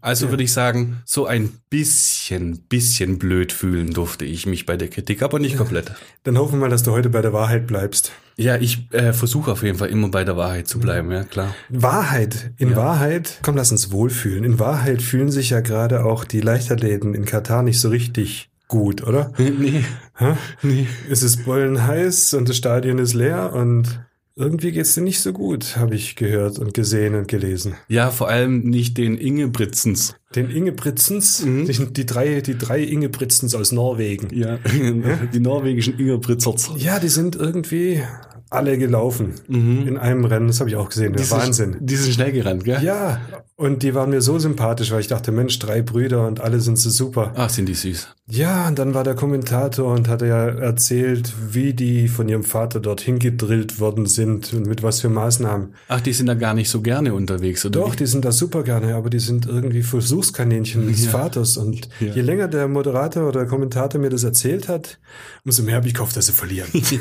Also 0.00 0.30
würde 0.30 0.42
ich 0.42 0.52
sagen, 0.52 1.02
so 1.04 1.26
ein 1.26 1.50
bisschen, 1.68 2.60
bisschen 2.68 3.18
blöd 3.18 3.52
fühlen 3.52 3.92
durfte 3.92 4.24
ich 4.24 4.46
mich 4.46 4.66
bei 4.66 4.76
der 4.76 4.88
Kritik, 4.88 5.22
aber 5.22 5.38
nicht 5.38 5.56
komplett. 5.56 5.92
Dann 6.24 6.38
hoffen 6.38 6.54
wir 6.54 6.60
mal, 6.60 6.70
dass 6.70 6.82
du 6.82 6.92
heute 6.92 7.10
bei 7.10 7.22
der 7.22 7.32
Wahrheit 7.32 7.66
bleibst. 7.66 8.12
Ja, 8.36 8.56
ich 8.56 8.92
äh, 8.92 9.12
versuche 9.12 9.52
auf 9.52 9.62
jeden 9.62 9.78
Fall 9.78 9.88
immer 9.88 10.08
bei 10.08 10.24
der 10.24 10.36
Wahrheit 10.36 10.66
zu 10.66 10.78
bleiben, 10.78 11.10
ja 11.10 11.24
klar. 11.24 11.54
Wahrheit. 11.68 12.52
In 12.56 12.74
Wahrheit, 12.74 13.38
komm, 13.42 13.56
lass 13.56 13.70
uns 13.70 13.92
wohlfühlen. 13.92 14.44
In 14.44 14.58
Wahrheit 14.58 15.02
fühlen 15.02 15.30
sich 15.30 15.50
ja 15.50 15.60
gerade 15.60 16.04
auch 16.04 16.24
die 16.24 16.40
Leichtathleten 16.40 17.14
in 17.14 17.26
Katar 17.26 17.62
nicht 17.62 17.80
so 17.80 17.90
richtig 17.90 18.50
gut, 18.70 19.02
oder? 19.02 19.32
nee, 19.36 19.84
Hä? 20.16 20.34
nee. 20.62 20.86
Es 21.10 21.22
ist 21.22 21.44
bollenheiß 21.44 22.34
und 22.34 22.48
das 22.48 22.56
Stadion 22.56 22.98
ist 22.98 23.12
leer 23.14 23.52
und 23.52 24.00
irgendwie 24.40 24.72
geht's 24.72 24.94
dir 24.94 25.02
nicht 25.02 25.20
so 25.20 25.32
gut, 25.32 25.76
habe 25.76 25.94
ich 25.94 26.16
gehört 26.16 26.58
und 26.58 26.74
gesehen 26.74 27.14
und 27.14 27.28
gelesen. 27.28 27.74
Ja, 27.88 28.10
vor 28.10 28.28
allem 28.28 28.60
nicht 28.60 28.96
den 28.96 29.16
Ingebrigtsens. 29.16 30.14
Den 30.34 30.50
Ingebrigtsens, 30.50 31.44
die, 31.44 31.92
die 31.92 32.06
drei, 32.06 32.40
die 32.40 32.56
drei 32.56 32.82
Ingebrigtsens 32.82 33.54
aus 33.54 33.72
Norwegen. 33.72 34.28
Ja, 34.34 34.58
die 35.32 35.40
norwegischen 35.40 35.98
Ingebrigtsers. 35.98 36.70
Ja, 36.76 36.98
die 36.98 37.08
sind 37.08 37.36
irgendwie 37.36 38.02
alle 38.48 38.78
gelaufen 38.78 39.34
in 39.48 39.96
einem 39.96 40.24
Rennen. 40.24 40.48
Das 40.48 40.58
habe 40.58 40.70
ich 40.70 40.76
auch 40.76 40.88
gesehen. 40.88 41.12
Der 41.12 41.30
Wahnsinn. 41.30 41.76
Die 41.80 41.94
sind 41.94 42.14
schnell 42.14 42.32
gerannt, 42.32 42.64
gell? 42.64 42.82
Ja, 42.82 43.20
und 43.60 43.82
die 43.82 43.94
waren 43.94 44.08
mir 44.10 44.22
so 44.22 44.38
sympathisch, 44.38 44.90
weil 44.90 45.00
ich 45.00 45.06
dachte, 45.08 45.32
Mensch, 45.32 45.58
drei 45.58 45.82
Brüder 45.82 46.26
und 46.26 46.40
alle 46.40 46.60
sind 46.60 46.78
so 46.78 46.88
super. 46.88 47.32
Ach, 47.36 47.50
sind 47.50 47.66
die 47.68 47.74
süß. 47.74 48.08
Ja, 48.28 48.68
und 48.68 48.78
dann 48.78 48.94
war 48.94 49.04
der 49.04 49.14
Kommentator 49.14 49.92
und 49.92 50.08
hat 50.08 50.22
ja 50.22 50.46
erzählt, 50.48 51.32
wie 51.52 51.74
die 51.74 52.08
von 52.08 52.28
ihrem 52.28 52.44
Vater 52.44 52.80
dorthin 52.80 53.18
gedrillt 53.18 53.78
worden 53.80 54.06
sind 54.06 54.52
und 54.54 54.66
mit 54.66 54.82
was 54.82 55.00
für 55.00 55.08
Maßnahmen. 55.10 55.74
Ach, 55.88 56.00
die 56.00 56.12
sind 56.12 56.26
da 56.26 56.34
gar 56.34 56.54
nicht 56.54 56.70
so 56.70 56.80
gerne 56.80 57.12
unterwegs, 57.12 57.66
oder? 57.66 57.80
Doch, 57.80 57.94
die 57.94 58.06
sind 58.06 58.24
da 58.24 58.32
super 58.32 58.62
gerne, 58.62 58.94
aber 58.94 59.10
die 59.10 59.18
sind 59.18 59.46
irgendwie 59.46 59.82
Versuchskaninchen 59.82 60.86
des 60.88 61.06
Vaters. 61.08 61.56
Und 61.56 61.88
Ja. 62.00 62.14
je 62.14 62.22
länger 62.22 62.48
der 62.48 62.66
Moderator 62.68 63.28
oder 63.28 63.40
der 63.40 63.48
Kommentator 63.48 64.00
mir 64.00 64.10
das 64.10 64.24
erzählt 64.24 64.68
hat, 64.68 64.98
umso 65.44 65.62
mehr 65.64 65.74
habe 65.76 65.86
ich 65.88 65.94
gehofft, 65.94 66.16
dass 66.16 66.26
sie 66.26 66.32
verlieren. 66.32 66.68
ich 66.72 66.92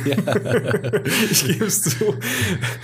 ich 1.31 1.45
gebe 1.45 1.65
es 1.65 1.83
zu. 1.83 2.15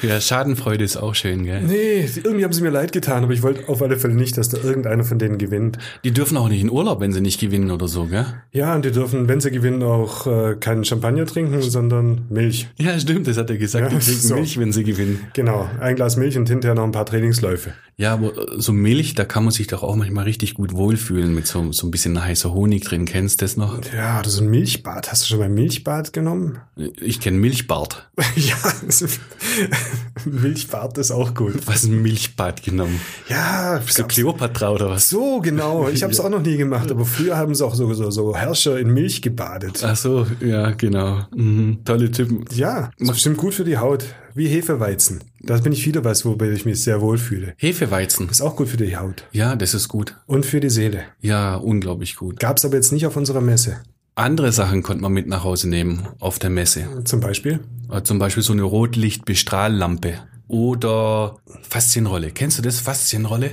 Ja, 0.01 0.22
Schadenfreude 0.22 0.84
ist 0.84 0.98
auch 0.98 1.15
schön, 1.15 1.44
gell? 1.46 1.62
Nee, 1.63 2.08
irgendwie 2.24 2.44
haben 2.44 2.53
sie 2.53 2.62
mir 2.62 2.70
leid 2.70 2.91
getan, 2.91 3.24
aber 3.24 3.34
ich 3.34 3.41
wollte 3.41 3.65
auf 3.68 3.82
alle 3.82 3.98
Fälle 3.98 4.16
nicht, 4.16 4.38
dass 4.38 4.50
da 4.50 4.58
irgendeiner 4.58 5.04
von 5.04 5.20
denen 5.20 5.38
gewinnt. 5.38 5.78
Die 6.04 6.12
dürfen 6.12 6.38
auch 6.38 6.50
nicht 6.50 6.62
in 6.62 6.70
Urlaub, 6.70 7.00
wenn 7.00 7.12
sie 7.12 7.22
nicht 7.22 7.40
gewinnen 7.40 7.72
oder 7.72 7.88
so, 7.88 8.06
gell? 8.06 8.26
Ja, 8.52 8.76
und 8.76 8.86
die 8.86 8.92
dürfen, 8.92 9.28
wenn 9.28 9.42
sie 9.42 9.52
gewinnen, 9.52 9.84
auch 9.84 10.28
äh, 10.28 10.56
keinen 10.56 10.86
Champagner 10.86 11.26
trinken, 11.26 11.62
sondern 11.62 12.26
Milch. 12.30 12.68
Ja, 12.78 12.98
stimmt, 13.00 13.28
das 13.28 13.38
hat 13.38 13.50
er 13.50 13.58
gesagt. 13.58 13.92
Ja, 13.92 13.98
die 13.98 14.04
trinken 14.04 14.22
so. 14.22 14.36
Milch, 14.36 14.60
wenn 14.60 14.72
sie 14.72 14.84
gewinnen. 14.84 15.20
Genau, 15.34 15.70
ein 15.80 15.96
Glas 15.96 16.18
Milch 16.18 16.38
und 16.38 16.50
hinterher 16.50 16.76
noch 16.76 16.84
ein 16.84 16.92
paar 16.92 17.06
Trainingsläufe. 17.06 17.74
Ja, 17.98 18.14
aber 18.14 18.34
so 18.60 18.74
Milch, 18.74 19.16
da 19.16 19.24
kann 19.24 19.46
man 19.46 19.54
sich 19.54 19.68
doch 19.68 19.82
auch 19.82 19.96
manchmal 19.96 20.25
richtig 20.25 20.56
gut 20.56 20.74
wohlfühlen 20.74 21.34
mit 21.34 21.48
so, 21.48 21.72
so 21.72 21.88
ein 21.88 21.92
bisschen 21.92 22.22
heißer 22.22 22.54
Honig 22.54 22.84
drin. 22.84 23.06
Kennst 23.06 23.40
du 23.40 23.46
das 23.46 23.56
noch? 23.56 23.80
Ja, 23.94 24.20
oder 24.20 24.30
so 24.30 24.44
ein 24.44 24.50
Milchbad. 24.50 25.10
Hast 25.12 25.24
du 25.24 25.28
schon 25.28 25.40
mal 25.40 25.48
Milchbad 25.48 26.12
genommen? 26.12 26.60
Ich 27.00 27.22
kenne 27.22 27.38
Milchbart. 27.38 28.10
ja, 28.36 28.56
Milchbad 30.25 30.98
ist 30.98 31.12
auch 31.12 31.34
gut. 31.34 31.66
Was 31.68 31.84
ein 31.86 32.02
Milchbad 32.02 32.64
genommen? 32.64 33.00
Ja, 33.30 33.82
So 33.88 34.04
Kleopatra 34.04 34.72
oder 34.72 34.90
was? 34.90 35.10
so 35.10 35.40
genau. 35.40 35.88
Ich 35.88 36.04
habe 36.04 36.12
es 36.12 36.20
auch 36.22 36.30
noch 36.30 36.42
nie 36.42 36.58
gemacht, 36.58 36.92
aber 36.92 37.06
früher 37.06 37.38
haben 37.38 37.56
sie 37.56 37.66
auch 37.66 37.75
so, 37.75 37.94
so, 37.94 38.12
so 38.12 38.36
Herrscher 38.36 38.78
in 38.80 38.94
Milch 38.94 39.22
gebadet. 39.22 39.82
Ach 39.86 39.96
so, 39.96 40.28
ja, 40.42 40.72
genau. 40.72 41.25
Mhm. 41.34 41.80
Tolle 41.86 42.12
Typen. 42.12 42.46
Ja, 42.54 42.92
ist 42.98 43.08
bestimmt 43.12 43.38
gut 43.38 43.54
für 43.54 43.64
die 43.64 43.78
Haut. 43.78 44.06
Wie 44.36 44.50
Hefeweizen. 44.50 45.24
Da 45.39 45.58
bin 45.60 45.72
ich 45.72 45.86
wieder 45.86 46.04
was, 46.04 46.25
wobei 46.25 46.50
ich 46.51 46.65
mich 46.65 46.84
sehr 46.84 47.00
wohlfühle. 47.00 47.54
Hefeweizen. 47.56 48.27
Ist 48.27 48.42
auch 48.42 48.58
gut 48.58 48.68
für 48.68 48.75
die 48.75 48.98
Haut. 48.98 49.24
Ja, 49.32 49.56
das 49.56 49.74
ist 49.74 49.88
gut. 49.88 50.13
Und 50.27 50.46
für 50.46 50.60
die 50.60 50.70
Seele. 50.70 51.04
Ja, 51.22 51.56
unglaublich 51.56 52.18
gut. 52.18 52.42
Gab's 52.42 52.65
aber 52.65 52.75
jetzt 52.75 52.92
nicht 52.92 53.06
auf 53.08 53.15
unserer 53.15 53.39
Messe. 53.39 53.77
Andere 54.15 54.51
Sachen 54.51 54.84
konnte 54.84 55.01
man 55.01 55.13
mit 55.13 55.27
nach 55.27 55.46
Hause 55.46 55.70
nehmen 55.70 56.06
auf 56.20 56.38
der 56.38 56.50
Messe. 56.50 56.86
Zum 57.06 57.22
Beispiel. 57.22 57.62
Äh, 57.89 58.04
Zum 58.04 58.20
Beispiel 58.20 58.44
so 58.44 58.51
eine 58.51 58.63
Rotlichtbestrahllampe 58.63 60.15
oder 60.50 61.38
Faszienrolle. 61.62 62.32
Kennst 62.32 62.58
du 62.58 62.62
das? 62.62 62.82
Faszienrolle? 62.82 63.51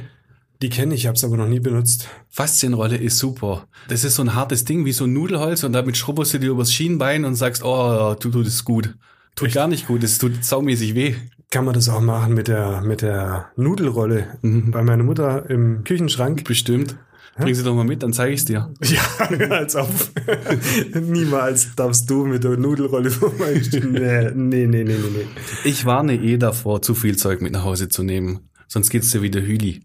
Die 0.62 0.68
kenne 0.70 0.94
ich, 0.96 1.06
hab's 1.06 1.22
aber 1.24 1.36
noch 1.36 1.48
nie 1.48 1.60
benutzt. 1.60 2.08
Faszienrolle 2.28 2.96
ist 2.96 3.18
super. 3.18 3.66
Das 3.88 4.02
ist 4.04 4.16
so 4.16 4.22
ein 4.22 4.34
hartes 4.34 4.64
Ding 4.64 4.84
wie 4.84 4.92
so 4.92 5.04
ein 5.04 5.12
Nudelholz 5.12 5.62
und 5.64 5.72
damit 5.72 5.96
schrubberst 5.96 6.34
du 6.34 6.38
dir 6.38 6.50
übers 6.50 6.72
Schienbein 6.72 7.24
und 7.24 7.34
sagst, 7.36 7.64
oh, 7.64 8.14
tut, 8.14 8.32
tut 8.32 8.46
es 8.46 8.64
gut. 8.64 8.96
Tut 9.34 9.52
gar 9.52 9.68
nicht 9.68 9.86
gut, 9.86 10.02
es 10.04 10.18
tut 10.18 10.44
saumäßig 10.44 10.94
weh. 10.94 11.14
Kann 11.50 11.64
man 11.64 11.74
das 11.74 11.88
auch 11.88 12.00
machen 12.00 12.34
mit 12.34 12.48
der, 12.48 12.80
mit 12.80 13.02
der 13.02 13.50
Nudelrolle 13.56 14.38
bei 14.42 14.82
meiner 14.82 15.02
Mutter 15.02 15.48
im 15.50 15.84
Küchenschrank? 15.84 16.44
Bestimmt. 16.44 16.96
Bring 17.36 17.54
sie 17.54 17.64
doch 17.64 17.74
mal 17.74 17.84
mit, 17.84 18.02
dann 18.02 18.12
zeige 18.12 18.34
ich's 18.34 18.44
dir. 18.44 18.72
Ja, 18.82 19.00
als 19.50 19.74
ob. 19.76 19.88
Niemals 20.94 21.74
darfst 21.74 22.08
du 22.10 22.26
mit 22.26 22.44
der 22.44 22.58
Nudelrolle 22.58 23.10
vorbeistehen. 23.10 23.92
Nee, 23.92 24.30
nee, 24.34 24.66
nee, 24.66 24.84
nee, 24.84 24.84
nee. 24.84 24.98
nee. 25.14 25.26
Ich 25.64 25.86
warne 25.86 26.14
eh 26.14 26.36
davor, 26.36 26.82
zu 26.82 26.94
viel 26.94 27.16
Zeug 27.16 27.40
mit 27.40 27.52
nach 27.52 27.64
Hause 27.64 27.88
zu 27.88 28.02
nehmen. 28.02 28.50
Sonst 28.68 28.90
geht's 28.90 29.10
dir 29.10 29.22
wie 29.22 29.30
der 29.30 29.46
Hüli. 29.46 29.82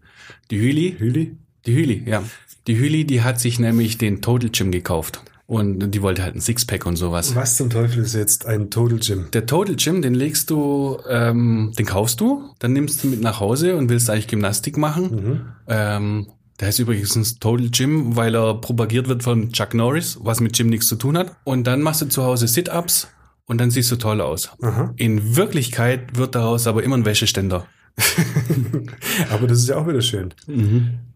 Die 0.50 0.60
Hüli, 0.60 0.96
Hüli? 0.98 1.36
die 1.66 1.74
Hüli, 1.74 2.02
ja. 2.06 2.22
Die 2.66 2.78
Hüli, 2.78 3.06
die 3.06 3.22
hat 3.22 3.40
sich 3.40 3.58
nämlich 3.58 3.96
den 3.96 4.20
Total 4.20 4.50
Gym 4.50 4.70
gekauft. 4.70 5.22
Und 5.48 5.92
die 5.92 6.02
wollte 6.02 6.22
halt 6.22 6.34
ein 6.34 6.42
Sixpack 6.42 6.84
und 6.84 6.96
sowas. 6.96 7.34
Was 7.34 7.56
zum 7.56 7.70
Teufel 7.70 8.02
ist 8.02 8.14
jetzt 8.14 8.44
ein 8.44 8.68
Total 8.68 8.98
Gym? 8.98 9.30
Der 9.32 9.46
Total 9.46 9.76
Gym, 9.76 10.02
den 10.02 10.14
legst 10.14 10.50
du, 10.50 10.98
ähm, 11.08 11.72
den 11.78 11.86
kaufst 11.86 12.20
du, 12.20 12.50
dann 12.58 12.74
nimmst 12.74 13.02
du 13.02 13.08
mit 13.08 13.22
nach 13.22 13.40
Hause 13.40 13.74
und 13.76 13.88
willst 13.88 14.10
eigentlich 14.10 14.28
Gymnastik 14.28 14.76
machen. 14.76 15.54
Ähm, 15.66 16.26
der 16.60 16.68
heißt 16.68 16.80
übrigens 16.80 17.38
Total 17.38 17.70
Gym, 17.70 18.14
weil 18.14 18.34
er 18.34 18.60
propagiert 18.60 19.08
wird 19.08 19.22
von 19.22 19.50
Chuck 19.50 19.72
Norris, 19.72 20.18
was 20.20 20.40
mit 20.40 20.54
Gym 20.54 20.68
nichts 20.68 20.86
zu 20.86 20.96
tun 20.96 21.16
hat. 21.16 21.34
Und 21.44 21.66
dann 21.66 21.80
machst 21.80 22.02
du 22.02 22.06
zu 22.06 22.24
Hause 22.24 22.46
Sit-Ups 22.46 23.08
und 23.46 23.58
dann 23.58 23.70
siehst 23.70 23.90
du 23.90 23.96
toll 23.96 24.20
aus. 24.20 24.50
Aha. 24.60 24.92
In 24.96 25.34
Wirklichkeit 25.34 26.18
wird 26.18 26.34
daraus 26.34 26.66
aber 26.66 26.82
immer 26.82 26.98
ein 26.98 27.06
Wäscheständer. 27.06 27.66
Aber 29.30 29.46
das 29.46 29.58
ist 29.58 29.68
ja 29.68 29.76
auch 29.76 29.86
wieder 29.86 30.02
schön. 30.02 30.34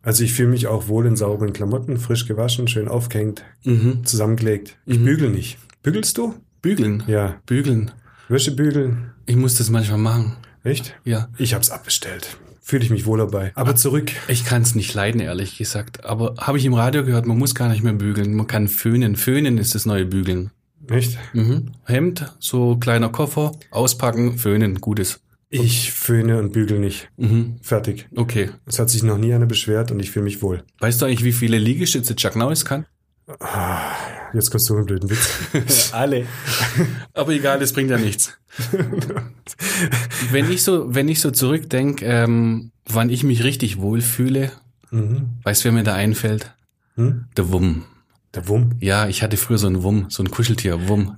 Also 0.03 0.25
ich 0.25 0.33
fühle 0.33 0.49
mich 0.49 0.67
auch 0.67 0.89
wohl 0.89 1.07
in 1.07 1.17
sauberen 1.17 1.53
Klamotten, 1.53 1.97
frisch 1.97 2.27
gewaschen, 2.27 2.69
schön 2.69 2.89
aufgehängt, 2.89 3.45
zusammengelegt. 4.05 4.77
Ich 4.87 5.03
bügel 5.03 5.31
nicht. 5.31 5.59
Bügelst 5.83 6.19
du? 6.19 6.35
Bügeln. 6.61 7.03
Ja. 7.07 7.37
Bügeln. 7.47 7.91
Wäsche 8.29 8.53
bügeln. 8.53 9.11
Ich 9.27 9.37
muss 9.37 9.57
das 9.57 9.69
manchmal 9.69 9.99
machen. 9.99 10.37
Echt? 10.65 10.95
Ja. 11.05 11.29
Ich 11.39 11.55
hab's 11.55 11.71
abbestellt. 11.71 12.37
Fühle 12.61 12.85
ich 12.85 12.91
mich 12.91 13.07
wohl 13.07 13.19
dabei. 13.19 13.51
Aber 13.57 13.75
zurück. 13.75 14.13
Ich 14.29 14.45
kann 14.45 14.63
es 14.63 14.77
nicht 14.77 14.95
leiden, 14.95 15.21
ehrlich 15.21 15.59
gesagt. 15.59 16.05
Aber 16.05 16.37
habe 16.39 16.59
ich 16.59 16.65
im 16.65 16.75
Radio 16.75 17.05
gehört, 17.05 17.27
man 17.27 17.37
muss 17.37 17.57
gar 17.57 17.69
nicht 17.69 17.83
mehr 17.83 17.93
bügeln. 17.93 18.35
Man 18.35 18.47
kann 18.47 18.69
föhnen. 18.69 19.17
Föhnen 19.17 19.59
ist 19.59 19.75
das 19.75 19.85
neue 19.85 20.07
Bügeln. 20.07 20.53
Echt? 20.89 21.19
Mhm. 21.33 21.73
Hemd, 21.85 22.33
so 22.39 22.77
kleiner 22.77 23.09
Koffer, 23.09 23.53
auspacken, 23.71 24.39
föhnen, 24.39 24.81
gutes. 24.81 25.21
Ich 25.55 25.93
föhne 25.93 26.39
und 26.39 26.53
bügel 26.55 26.79
nicht. 26.79 27.11
Mhm. 27.19 27.57
Fertig. 27.61 28.09
Okay. 28.17 28.51
Es 28.65 28.79
hat 28.79 28.89
sich 28.89 29.03
noch 29.03 29.19
nie 29.19 29.35
einer 29.35 29.45
beschwert 29.45 29.91
und 29.91 30.01
ich 30.01 30.11
fühle 30.11 30.25
mich 30.25 30.41
wohl. 30.41 30.65
Weißt 30.79 31.01
du 31.01 31.07
eigentlich, 31.07 31.25
wie 31.25 31.33
viele 31.33 31.59
Liegestütze 31.59 32.17
Chuck 32.17 32.37
Norris 32.37 32.65
kann? 32.65 32.87
Jetzt 34.33 34.51
kommst 34.51 34.71
du 34.71 34.75
mit 34.75 34.79
einem 34.79 34.87
blöden 34.87 35.11
Witz. 35.11 35.91
Alle. 35.93 36.27
Aber 37.15 37.33
egal, 37.33 37.59
das 37.59 37.75
bringt 37.75 37.91
ja 37.91 37.99
nichts. 37.99 38.39
wenn 40.31 40.51
ich 40.51 40.63
so, 40.63 40.95
wenn 40.95 41.09
ich 41.09 41.21
so 41.21 41.31
zurückdenke, 41.31 42.05
ähm, 42.07 42.73
wann 42.87 43.11
ich 43.11 43.23
mich 43.23 43.45
richtig 43.45 43.79
wohlfühle, 43.79 44.53
mhm. 44.91 45.39
weißt 45.43 45.63
du, 45.63 45.65
wer 45.67 45.73
mir 45.73 45.85
da 45.85 45.95
einfällt? 45.95 46.55
Hm? 46.97 47.27
Der 47.37 47.51
Wumm. 47.51 47.85
Der 48.35 48.49
Wumm. 48.49 48.71
Ja, 48.81 49.09
ich 49.09 49.23
hatte 49.23 49.37
früher 49.37 49.59
so 49.59 49.67
einen 49.67 49.83
Wumm, 49.83 50.07
so 50.09 50.23
ein 50.23 50.31
Kuscheltier, 50.31 50.89
Wumm. 50.89 51.17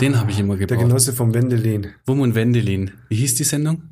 Den 0.00 0.18
habe 0.20 0.30
ich 0.30 0.38
immer 0.38 0.56
Der 0.56 0.66
gebraucht. 0.66 0.86
Genosse 0.88 1.12
vom 1.14 1.32
Wendelin. 1.32 1.88
Wumm 2.06 2.20
und 2.20 2.34
Wendelin. 2.34 2.90
Wie 3.08 3.16
hieß 3.16 3.34
die 3.36 3.44
Sendung? 3.44 3.82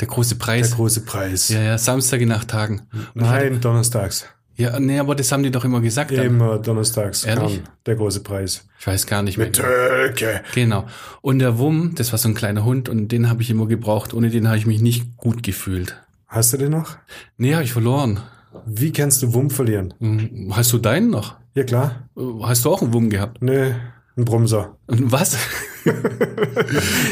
Der 0.00 0.08
große 0.08 0.34
Preis. 0.36 0.68
Der 0.70 0.76
große 0.76 1.00
Preis. 1.04 1.48
ja, 1.48 1.62
ja, 1.62 1.78
Samstag 1.78 2.20
nach 2.26 2.44
Tagen. 2.44 2.82
Und 3.14 3.22
ich 3.22 3.28
hatte- 3.28 3.50
Nein, 3.50 3.60
donnerstags. 3.60 4.26
Ja, 4.56 4.78
nee, 4.78 4.98
aber 4.98 5.14
das 5.14 5.32
haben 5.32 5.42
die 5.42 5.50
doch 5.50 5.64
immer 5.64 5.80
gesagt. 5.80 6.10
dann. 6.10 6.26
Immer 6.26 6.58
donnerstags 6.58 7.24
Ehrlich? 7.24 7.64
kam 7.64 7.72
der 7.86 7.94
große 7.96 8.20
Preis. 8.20 8.66
Ich 8.78 8.86
weiß 8.86 9.06
gar 9.06 9.22
nicht 9.22 9.38
mehr. 9.38 9.46
Mit 9.46 9.56
Töke. 9.56 10.42
Genau. 10.54 10.86
Und 11.22 11.38
der 11.38 11.56
Wumm, 11.58 11.94
das 11.94 12.12
war 12.12 12.18
so 12.18 12.28
ein 12.28 12.34
kleiner 12.34 12.62
Hund 12.64 12.90
und 12.90 13.08
den 13.08 13.30
habe 13.30 13.40
ich 13.40 13.48
immer 13.48 13.66
gebraucht. 13.66 14.12
Ohne 14.12 14.28
den 14.28 14.48
habe 14.48 14.58
ich 14.58 14.66
mich 14.66 14.82
nicht 14.82 15.16
gut 15.16 15.42
gefühlt. 15.42 15.96
Hast 16.26 16.52
du 16.52 16.58
den 16.58 16.72
noch? 16.72 16.96
Nee, 17.38 17.54
habe 17.54 17.64
ich 17.64 17.72
verloren. 17.72 18.20
Wie 18.66 18.92
kannst 18.92 19.22
du 19.22 19.34
Wumm 19.34 19.50
verlieren? 19.50 19.94
Hm, 20.00 20.52
Hast 20.54 20.72
du 20.72 20.78
deinen 20.78 21.10
noch? 21.10 21.36
Ja 21.54 21.64
klar. 21.64 22.08
Äh, 22.16 22.22
Hast 22.42 22.64
du 22.64 22.70
auch 22.70 22.82
einen 22.82 22.92
Wumm 22.92 23.10
gehabt? 23.10 23.42
Nee, 23.42 23.74
ein 24.16 24.24
Brumser. 24.24 24.76
Und 24.86 25.10
was? 25.12 25.36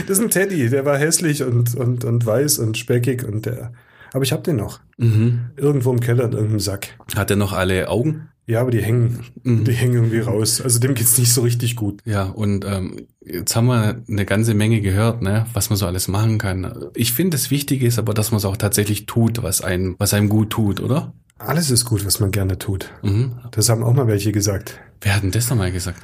Das 0.07 0.19
ist 0.19 0.23
ein 0.25 0.31
Teddy, 0.31 0.69
der 0.71 0.85
war 0.85 0.99
hässlich 0.99 1.43
und, 1.43 1.75
und, 1.75 2.05
und 2.05 2.25
weiß 2.27 2.59
und 2.59 2.79
speckig 2.79 3.25
und 3.25 3.47
der. 3.47 3.73
Aber 4.13 4.25
ich 4.25 4.33
hab 4.33 4.43
den 4.45 4.57
noch. 4.57 4.81
mhm. 4.99 5.51
Irgendwo 5.57 5.93
im 5.93 6.01
Keller 6.01 6.25
in 6.25 6.33
irgendeinem 6.33 6.61
Sack. 6.61 6.97
Hat 7.15 7.31
er 7.31 7.37
noch 7.37 7.53
alle 7.53 7.89
Augen? 7.89 8.29
Ja, 8.47 8.61
aber 8.63 8.73
die 8.73 8.83
hängen, 8.83 9.21
Mhm. 9.45 9.65
die 9.65 9.73
hängen 9.73 9.95
irgendwie 9.95 10.19
raus. 10.19 10.61
Also 10.61 10.81
dem 10.81 10.95
geht's 10.95 11.17
nicht 11.19 11.33
so 11.33 11.43
richtig 11.43 11.77
gut. 11.77 12.01
Ja, 12.05 12.25
und 12.25 12.65
ähm, 12.65 13.07
jetzt 13.25 13.55
haben 13.55 13.67
wir 13.67 14.03
eine 14.09 14.25
ganze 14.25 14.55
Menge 14.55 14.81
gehört, 14.81 15.23
ne, 15.23 15.47
was 15.53 15.71
man 15.71 15.77
so 15.77 15.87
alles 15.87 16.09
machen 16.09 16.39
kann. 16.39 16.73
Ich 16.95 17.13
finde, 17.13 17.37
das 17.37 17.53
Wichtige 17.53 17.87
ist 17.87 17.99
aber, 18.01 18.13
dass 18.15 18.33
man 18.33 18.39
es 18.39 18.45
auch 18.45 18.57
tatsächlich 18.57 19.07
tut, 19.07 19.43
was 19.45 19.61
einem, 19.63 19.95
was 19.99 20.13
einem 20.15 20.29
gut 20.29 20.51
tut, 20.51 20.81
oder? 20.81 21.13
Alles 21.41 21.71
ist 21.71 21.85
gut, 21.87 22.05
was 22.05 22.21
man 22.21 22.31
gerne 22.31 22.59
tut. 22.59 22.91
Mhm. 23.03 23.33
Das 23.53 23.69
haben 23.69 23.83
auch 23.83 23.95
mal 23.95 24.07
welche 24.07 24.31
gesagt. 24.31 24.79
Wer 25.01 25.17
hat 25.17 25.23
denn 25.23 25.31
das 25.31 25.49
nochmal 25.51 25.73
gesagt? 25.73 26.01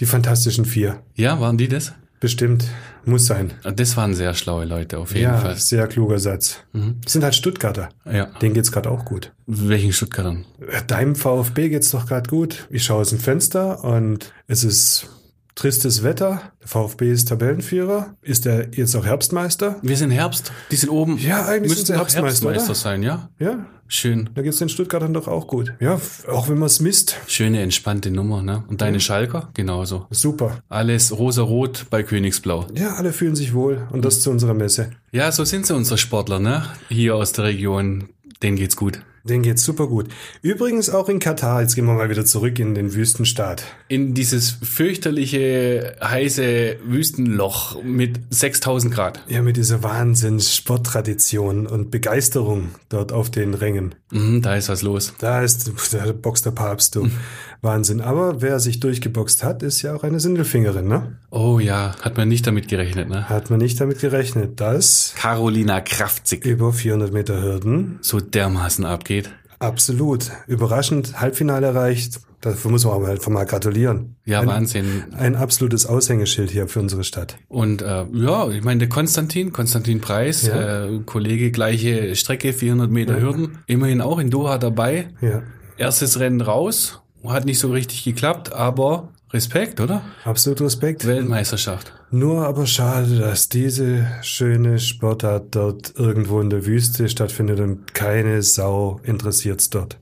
Die 0.00 0.06
Fantastischen 0.06 0.64
Vier. 0.64 1.02
Ja, 1.14 1.40
waren 1.40 1.58
die 1.58 1.68
das? 1.68 1.92
Bestimmt. 2.20 2.64
Muss 3.04 3.26
sein. 3.26 3.52
Das 3.76 3.98
waren 3.98 4.14
sehr 4.14 4.32
schlaue 4.32 4.64
Leute, 4.64 4.98
auf 4.98 5.10
jeden 5.10 5.24
Ja, 5.24 5.36
Fall. 5.36 5.56
sehr 5.56 5.86
kluger 5.88 6.18
Satz. 6.18 6.56
Mhm. 6.72 6.96
Das 7.04 7.12
sind 7.12 7.22
halt 7.22 7.34
Stuttgarter. 7.34 7.90
Ja. 8.10 8.26
Denen 8.40 8.54
geht's 8.54 8.72
gerade 8.72 8.90
auch 8.90 9.04
gut. 9.04 9.32
Welchen 9.46 9.92
Stuttgartern? 9.92 10.46
Deinem 10.86 11.16
VfB 11.16 11.68
geht's 11.68 11.90
doch 11.90 12.06
gerade 12.06 12.30
gut. 12.30 12.66
Ich 12.70 12.82
schaue 12.84 13.02
aus 13.02 13.10
dem 13.10 13.18
Fenster 13.18 13.84
und 13.84 14.32
es 14.46 14.64
ist 14.64 15.06
tristes 15.54 16.02
Wetter. 16.02 16.52
Der 16.60 16.68
VfB 16.68 17.10
ist 17.10 17.28
Tabellenführer. 17.28 18.14
Ist 18.22 18.46
er 18.46 18.74
jetzt 18.76 18.94
auch 18.96 19.06
Herbstmeister? 19.06 19.76
Wir 19.82 19.96
sind 19.96 20.10
Herbst. 20.10 20.52
Die 20.70 20.76
sind 20.76 20.90
oben. 20.90 21.18
Ja, 21.18 21.46
eigentlich 21.46 21.70
Müssten 21.70 21.86
sind 21.86 21.86
sie 21.86 21.98
Herbstmeister, 21.98 22.50
Herbstmeister 22.50 22.74
sein, 22.74 23.02
ja? 23.02 23.28
Ja, 23.38 23.66
Schön. 23.86 24.30
da 24.34 24.42
geht's 24.42 24.58
den 24.58 24.68
Stuttgartern 24.68 25.12
doch 25.12 25.28
auch 25.28 25.46
gut. 25.46 25.74
Ja, 25.80 26.00
auch 26.28 26.48
wenn 26.48 26.58
man 26.58 26.66
es 26.66 26.80
misst. 26.80 27.16
Schöne, 27.26 27.60
entspannte 27.60 28.10
Nummer, 28.10 28.42
ne? 28.42 28.64
Und 28.68 28.80
deine 28.80 28.98
Schalker? 29.00 29.50
Genauso. 29.54 30.06
Super. 30.10 30.58
Alles 30.68 31.16
rosa-rot 31.16 31.86
bei 31.90 32.02
Königsblau. 32.02 32.66
Ja, 32.74 32.94
alle 32.94 33.12
fühlen 33.12 33.36
sich 33.36 33.54
wohl. 33.54 33.86
Und 33.92 34.04
das 34.04 34.20
zu 34.20 34.30
unserer 34.30 34.54
Messe. 34.54 34.90
Ja, 35.12 35.30
so 35.30 35.44
sind 35.44 35.66
sie 35.66 35.74
unsere 35.74 35.98
Sportler, 35.98 36.38
ne? 36.40 36.64
Hier 36.88 37.14
aus 37.14 37.32
der 37.32 37.44
Region. 37.44 38.08
Denen 38.42 38.56
geht's 38.56 38.76
gut. 38.76 39.00
Den 39.24 39.40
geht's 39.40 39.64
super 39.64 39.86
gut. 39.86 40.08
Übrigens 40.42 40.90
auch 40.90 41.08
in 41.08 41.18
Katar. 41.18 41.62
Jetzt 41.62 41.74
gehen 41.74 41.86
wir 41.86 41.94
mal 41.94 42.10
wieder 42.10 42.26
zurück 42.26 42.58
in 42.58 42.74
den 42.74 42.92
Wüstenstaat. 42.92 43.64
In 43.88 44.12
dieses 44.12 44.50
fürchterliche, 44.50 45.96
heiße 46.02 46.76
Wüstenloch 46.84 47.82
mit 47.82 48.20
6000 48.28 48.92
Grad. 48.92 49.24
Ja, 49.26 49.40
mit 49.40 49.56
dieser 49.56 49.82
Wahnsinns-Sporttradition 49.82 51.66
und 51.66 51.90
Begeisterung 51.90 52.74
dort 52.90 53.12
auf 53.12 53.30
den 53.30 53.54
Rängen. 53.54 53.94
Mhm, 54.10 54.42
da 54.42 54.56
ist 54.56 54.68
was 54.68 54.82
los. 54.82 55.14
Da 55.18 55.42
ist, 55.42 55.72
da 55.92 56.12
boxt 56.12 56.44
der 56.44 56.50
Papst, 56.50 56.94
du. 56.94 57.08
Wahnsinn. 57.64 58.00
Aber 58.00 58.40
wer 58.42 58.60
sich 58.60 58.78
durchgeboxt 58.80 59.42
hat, 59.42 59.62
ist 59.62 59.82
ja 59.82 59.94
auch 59.94 60.04
eine 60.04 60.20
Sindelfingerin, 60.20 60.86
ne? 60.86 61.16
Oh 61.30 61.58
ja, 61.58 61.96
hat 62.02 62.16
man 62.16 62.28
nicht 62.28 62.46
damit 62.46 62.68
gerechnet, 62.68 63.08
ne? 63.08 63.28
Hat 63.28 63.50
man 63.50 63.58
nicht 63.58 63.80
damit 63.80 63.98
gerechnet, 64.00 64.60
dass 64.60 65.14
Carolina 65.16 65.80
Kraftzig 65.80 66.44
über 66.44 66.72
400 66.72 67.12
Meter 67.12 67.42
Hürden 67.42 67.98
so 68.02 68.20
dermaßen 68.20 68.84
abgeht. 68.84 69.30
absolut 69.58 70.30
überraschend 70.46 71.20
Halbfinale 71.20 71.66
erreicht. 71.68 72.20
Dafür 72.42 72.70
muss 72.70 72.84
man 72.84 72.92
aber 72.96 73.08
einfach 73.08 73.30
mal 73.30 73.46
gratulieren. 73.46 74.16
Ja, 74.26 74.40
ein, 74.40 74.46
Wahnsinn. 74.46 75.04
Ein 75.16 75.34
absolutes 75.34 75.86
Aushängeschild 75.86 76.50
hier 76.50 76.68
für 76.68 76.80
unsere 76.80 77.02
Stadt. 77.02 77.38
Und 77.48 77.80
äh, 77.80 78.04
ja, 78.12 78.50
ich 78.50 78.62
meine, 78.62 78.80
der 78.80 78.90
Konstantin, 78.90 79.50
Konstantin 79.50 80.02
Preis, 80.02 80.46
Ja. 80.46 80.84
äh, 80.84 81.00
Kollege, 81.06 81.50
gleiche 81.50 82.14
Strecke, 82.16 82.52
400 82.52 82.90
Meter 82.90 83.18
Hürden, 83.18 83.60
immerhin 83.66 84.02
auch 84.02 84.18
in 84.18 84.28
Doha 84.28 84.58
dabei. 84.58 85.08
Ja, 85.22 85.42
Erstes 85.78 86.20
Rennen 86.20 86.42
raus, 86.42 87.00
hat 87.32 87.44
nicht 87.44 87.58
so 87.58 87.70
richtig 87.70 88.04
geklappt, 88.04 88.52
aber 88.52 89.08
Respekt, 89.32 89.80
oder? 89.80 90.02
absolut 90.24 90.60
Respekt. 90.60 91.06
Weltmeisterschaft. 91.06 91.92
Nur 92.10 92.46
aber 92.46 92.66
schade, 92.66 93.18
dass 93.18 93.48
diese 93.48 94.06
schöne 94.22 94.78
Sportart 94.78 95.54
dort 95.56 95.94
irgendwo 95.96 96.40
in 96.40 96.50
der 96.50 96.66
Wüste 96.66 97.08
stattfindet 97.08 97.58
und 97.58 97.92
keine 97.94 98.42
Sau 98.42 99.00
interessiert's 99.02 99.70
dort. 99.70 99.98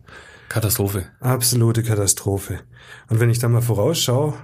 Katastrophe. 0.50 1.06
Absolute 1.20 1.82
Katastrophe. 1.82 2.60
Und 3.08 3.20
wenn 3.20 3.30
ich 3.30 3.38
da 3.38 3.48
mal 3.48 3.62
vorausschaue, 3.62 4.34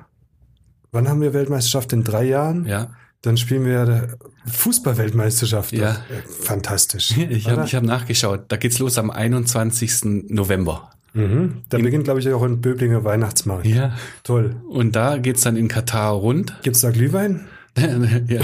wann 0.90 1.06
haben 1.06 1.20
wir 1.20 1.34
Weltmeisterschaft? 1.34 1.92
In 1.92 2.02
drei 2.02 2.24
Jahren? 2.24 2.64
Ja. 2.64 2.92
Dann 3.20 3.36
spielen 3.36 3.66
wir 3.66 4.16
Fußball-Weltmeisterschaft. 4.46 5.72
Ja. 5.72 5.92
Äh, 5.92 6.26
Fantastisch. 6.26 7.14
Ich 7.28 7.50
habe 7.50 7.66
hab 7.66 7.82
nachgeschaut. 7.82 8.44
Da 8.48 8.56
geht's 8.56 8.78
los 8.78 8.96
am 8.96 9.10
21. 9.10 10.28
November. 10.30 10.92
Mhm. 11.18 11.52
Da 11.68 11.78
beginnt, 11.78 12.04
glaube 12.04 12.20
ich, 12.20 12.32
auch 12.32 12.42
ein 12.42 12.60
Böblinger 12.60 13.04
Weihnachtsmarkt. 13.04 13.66
Ja. 13.66 13.92
Toll. 14.22 14.56
Und 14.68 14.96
da 14.96 15.18
geht's 15.18 15.42
dann 15.42 15.56
in 15.56 15.68
Katar 15.68 16.12
rund. 16.12 16.56
Gibt's 16.62 16.80
da 16.80 16.90
Glühwein? 16.90 17.46
ja, 18.28 18.40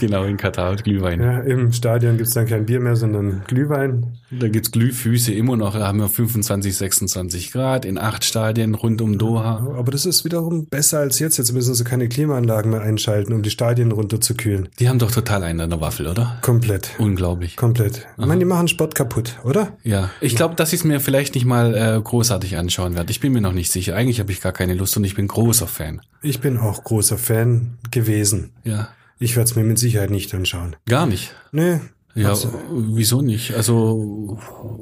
genau, 0.00 0.24
in 0.24 0.36
Katar 0.36 0.76
Glühwein. 0.76 1.20
Ja, 1.20 1.40
im 1.40 1.72
Stadion 1.72 2.16
gibt's 2.16 2.34
dann 2.34 2.46
kein 2.46 2.66
Bier 2.66 2.80
mehr, 2.80 2.96
sondern 2.96 3.42
Glühwein. 3.46 4.18
Da 4.30 4.48
gibt's 4.48 4.70
Glühfüße 4.70 5.32
immer 5.32 5.56
noch. 5.56 5.74
Da 5.74 5.86
haben 5.86 5.98
wir 5.98 6.08
25, 6.08 6.76
26 6.76 7.52
Grad 7.52 7.84
in 7.84 7.98
acht 7.98 8.24
Stadien 8.24 8.74
rund 8.74 9.00
um 9.02 9.18
Doha. 9.18 9.74
Aber 9.76 9.90
das 9.92 10.06
ist 10.06 10.24
wiederum 10.24 10.66
besser 10.66 11.00
als 11.00 11.18
jetzt. 11.18 11.36
Jetzt 11.36 11.52
müssen 11.52 11.74
sie 11.74 11.84
keine 11.84 12.08
Klimaanlagen 12.08 12.70
mehr 12.70 12.80
einschalten, 12.80 13.32
um 13.32 13.42
die 13.42 13.50
Stadien 13.50 13.92
runterzukühlen. 13.92 14.68
Die 14.78 14.88
haben 14.88 14.98
doch 14.98 15.10
total 15.10 15.42
einen 15.42 15.60
an 15.60 15.70
der 15.70 15.80
Waffel, 15.80 16.06
oder? 16.06 16.38
Komplett. 16.42 16.90
Unglaublich. 16.98 17.56
Komplett. 17.56 18.06
Ich 18.18 18.26
meine, 18.26 18.38
die 18.38 18.44
machen 18.44 18.68
Sport 18.68 18.94
kaputt, 18.94 19.38
oder? 19.44 19.76
Ja, 19.82 20.10
ich 20.20 20.36
glaube, 20.36 20.54
dass 20.54 20.72
ich 20.72 20.80
es 20.80 20.84
mir 20.84 21.00
vielleicht 21.00 21.34
nicht 21.34 21.44
mal 21.44 21.74
äh, 21.74 22.00
großartig 22.00 22.56
anschauen 22.56 22.94
werde. 22.94 23.10
Ich 23.10 23.20
bin 23.20 23.32
mir 23.32 23.40
noch 23.40 23.52
nicht 23.52 23.70
sicher. 23.70 23.96
Eigentlich 23.96 24.20
habe 24.20 24.32
ich 24.32 24.40
gar 24.40 24.52
keine 24.52 24.74
Lust 24.74 24.96
und 24.96 25.04
ich 25.04 25.14
bin 25.14 25.28
großer 25.28 25.66
Fan. 25.66 26.00
Ich 26.22 26.40
bin 26.40 26.58
auch 26.58 26.84
großer 26.84 27.18
Fan 27.18 27.78
gewesen. 27.90 28.52
Ja, 28.64 28.88
Ich 29.18 29.36
werde 29.36 29.50
es 29.50 29.56
mir 29.56 29.64
mit 29.64 29.78
Sicherheit 29.78 30.10
nicht 30.10 30.32
anschauen. 30.34 30.76
gar 30.86 31.06
nicht. 31.06 31.34
Nee. 31.52 31.80
Ja, 32.14 32.28
Also, 32.28 32.52
wieso 32.70 33.22
nicht? 33.22 33.54
Also 33.54 34.38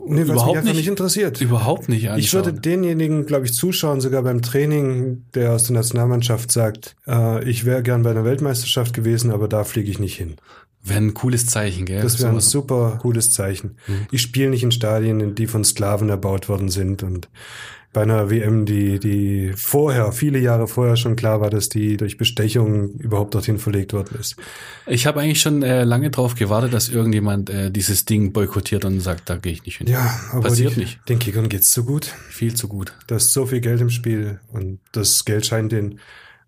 nee, 0.09 0.23
überhaupt 0.23 0.65
nicht, 0.65 0.75
nicht 0.75 0.89
interessiert. 0.89 1.41
überhaupt 1.41 1.89
nicht 1.89 2.09
anschauen. 2.09 2.19
Ich 2.19 2.33
würde 2.35 2.53
denjenigen, 2.53 3.25
glaube 3.25 3.47
ich, 3.47 3.55
zuschauen, 3.55 4.01
sogar 4.01 4.23
beim 4.25 4.43
Training, 4.43 5.25
der 5.35 5.53
aus 5.53 5.63
der 5.63 5.75
Nationalmannschaft 5.75 6.51
sagt, 6.51 6.97
äh, 7.07 7.49
ich 7.49 7.65
wäre 7.65 7.85
gern 7.85 8.03
bei 8.03 8.11
einer 8.11 8.25
Weltmeisterschaft 8.25 8.95
gewesen, 8.95 9.31
aber 9.31 9.47
da 9.47 9.63
fliege 9.63 9.89
ich 9.91 10.01
nicht 10.01 10.17
hin. 10.17 10.37
wäre 10.83 10.99
ein 10.99 11.15
cooles 11.15 11.47
Zeichen, 11.47 11.85
gell? 11.87 12.03
Das 12.03 12.19
wäre 12.21 12.31
ein 12.33 12.41
super 12.41 12.99
cooles 13.01 13.31
Zeichen. 13.33 13.77
Mhm. 13.87 14.07
Ich 14.11 14.23
spiele 14.23 14.51
nicht 14.51 14.65
in 14.65 14.73
Stadien, 14.73 15.35
die 15.37 15.47
von 15.47 15.63
Sklaven 15.63 16.09
erbaut 16.09 16.49
worden 16.49 16.69
sind 16.69 17.05
und 17.05 17.29
bei 17.93 18.03
einer 18.03 18.31
WM, 18.31 18.67
die, 18.67 19.01
die 19.01 19.53
vorher, 19.57 20.13
viele 20.13 20.39
Jahre 20.39 20.69
vorher 20.69 20.97
schon 20.97 21.17
klar 21.17 21.41
war, 21.41 21.51
dass 21.51 21.69
die 21.69 21.97
durch 21.97 22.17
Bestechung 22.17 22.91
überhaupt 22.93 23.35
dorthin 23.35 23.59
verlegt 23.59 23.93
worden 23.93 24.17
ist. 24.21 24.37
Ich 24.87 25.07
habe 25.07 25.21
eigentlich 25.21 25.41
schon 25.41 25.63
äh, 25.63 25.83
lange 25.83 26.11
drauf 26.11 26.37
gewartet, 26.37 26.73
dass 26.73 26.89
irgendjemand 26.89 27.51
äh, 27.51 27.71
dieses 27.73 28.05
Ding 28.05 28.33
boykottiert 28.33 28.85
und 28.85 29.01
sagt, 29.01 29.29
da 29.29 29.37
gehe 29.37 29.53
ich 29.53 29.65
nicht 29.65 29.79
hin. 29.79 29.89
Ja, 29.89 30.21
aber 30.31 30.43
Passiert 30.43 30.77
die, 30.77 30.81
nicht. 30.81 31.01
den 31.09 31.19
Kickern 31.19 31.49
geht's 31.49 31.73
so 31.75 31.83
gut. 31.85 32.07
Viel 32.29 32.55
zu 32.55 32.69
gut. 32.69 32.93
Da 33.09 33.17
ist 33.17 33.33
so 33.33 33.47
viel 33.47 33.61
Geld 33.61 33.81
im 33.81 33.91
Spiel 33.91 34.39
und 34.53 34.79
das 34.93 35.25
Geld 35.25 35.47
scheint 35.47 35.73
den 35.73 35.99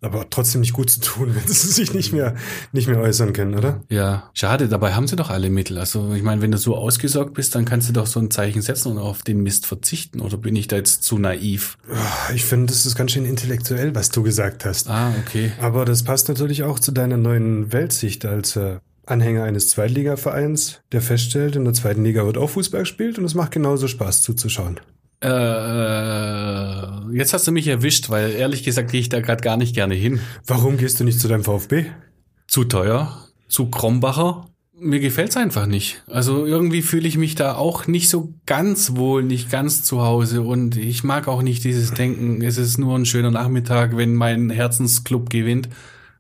aber 0.02 0.28
trotzdem 0.28 0.61
nicht 0.61 0.73
gut 0.73 0.90
zu 0.90 1.00
tun, 1.00 1.35
wenn 1.35 1.47
sie 1.47 1.68
sich 1.68 1.94
nicht 1.94 2.12
mehr, 2.12 2.35
nicht 2.73 2.88
mehr 2.88 2.99
äußern 2.99 3.32
können, 3.32 3.54
oder? 3.54 3.80
Ja, 3.88 4.30
schade, 4.35 4.68
dabei 4.68 4.92
haben 4.94 5.06
sie 5.06 5.16
doch 5.16 5.30
alle 5.30 5.49
Mittel. 5.49 5.78
Also 5.78 6.12
ich 6.12 6.23
meine, 6.23 6.42
wenn 6.42 6.50
du 6.50 6.59
so 6.59 6.76
ausgesorgt 6.76 7.35
bist, 7.35 7.54
dann 7.54 7.64
kannst 7.64 7.88
du 7.88 7.92
doch 7.92 8.06
so 8.06 8.21
ein 8.21 8.30
Zeichen 8.30 8.62
setzen 8.62 8.92
und 8.92 8.99
auf 8.99 9.23
den 9.23 9.42
Mist 9.42 9.66
verzichten. 9.66 10.21
Oder 10.21 10.37
bin 10.37 10.56
ich 10.56 10.66
da 10.66 10.76
jetzt 10.76 11.04
zu 11.04 11.18
naiv? 11.18 11.79
Ich 12.35 12.44
finde, 12.44 12.66
das 12.66 12.85
ist 12.85 12.96
ganz 12.96 13.12
schön 13.12 13.24
intellektuell, 13.24 13.94
was 13.94 14.11
du 14.11 14.22
gesagt 14.22 14.64
hast. 14.64 14.90
Ah, 14.90 15.12
okay. 15.24 15.53
Aber 15.61 15.85
das 15.85 16.03
passt 16.03 16.29
natürlich 16.29 16.64
auch 16.64 16.79
zu 16.79 16.92
deiner 16.92 17.16
neuen 17.16 17.72
Weltsicht 17.72 18.24
als 18.24 18.57
äh, 18.57 18.79
Anhänger 19.07 19.44
eines 19.44 19.68
Zweitligavereins, 19.68 20.81
der 20.92 21.03
feststellt, 21.03 21.57
in 21.57 21.64
der 21.64 21.74
zweiten 21.74 22.05
Liga 22.05 22.24
wird 22.24 22.38
auch 22.38 22.50
Fußball 22.50 22.81
gespielt 22.81 23.18
und 23.18 23.24
es 23.24 23.35
macht 23.35 23.53
genauso 23.53 23.88
Spaß 23.88 24.22
zuzuschauen. 24.22 24.81
Äh, 25.20 25.29
jetzt 27.14 27.33
hast 27.33 27.46
du 27.46 27.53
mich 27.53 27.66
erwischt, 27.68 28.11
weil 28.11 28.33
ehrlich 28.33 28.62
gesagt 28.64 28.90
gehe 28.90 29.01
ich 29.01 29.09
da 29.09 29.20
gerade 29.20 29.42
gar 29.42 29.57
nicht 29.57 29.75
gerne 29.75 29.94
hin. 29.94 30.20
Warum 30.46 30.77
gehst 30.77 31.01
du 31.01 31.05
nicht 31.05 31.20
zu 31.20 31.29
deinem 31.29 31.44
VfB? 31.44 31.87
Zu 32.46 32.64
teuer, 32.64 33.27
zu 33.48 33.66
Krombacher. 33.70 34.46
Mir 34.79 35.01
gefällt's 35.01 35.37
einfach 35.37 35.66
nicht. 35.66 36.03
Also 36.09 36.44
irgendwie 36.44 36.83
fühle 36.83 37.07
ich 37.07 37.16
mich 37.16 37.35
da 37.35 37.55
auch 37.55 37.87
nicht 37.87 38.09
so 38.09 38.35
ganz 38.46 38.96
wohl, 38.96 39.22
nicht 39.22 39.51
ganz 39.51 39.85
zu 39.85 40.03
Hause 40.03 40.42
und 40.42 40.77
ich 40.77 41.05
mag 41.05 41.29
auch 41.29 41.42
nicht 41.42 41.62
dieses 41.62 41.92
Denken, 41.92 42.42
es 42.42 42.59
ist 42.59 42.79
nur 42.79 42.98
ein 42.98 43.07
schöner 43.07 43.31
Nachmittag, 43.31 43.96
wenn 43.96 44.14
mein 44.14 44.51
Herzensclub 44.51 45.31
gewinnt. 45.31 45.68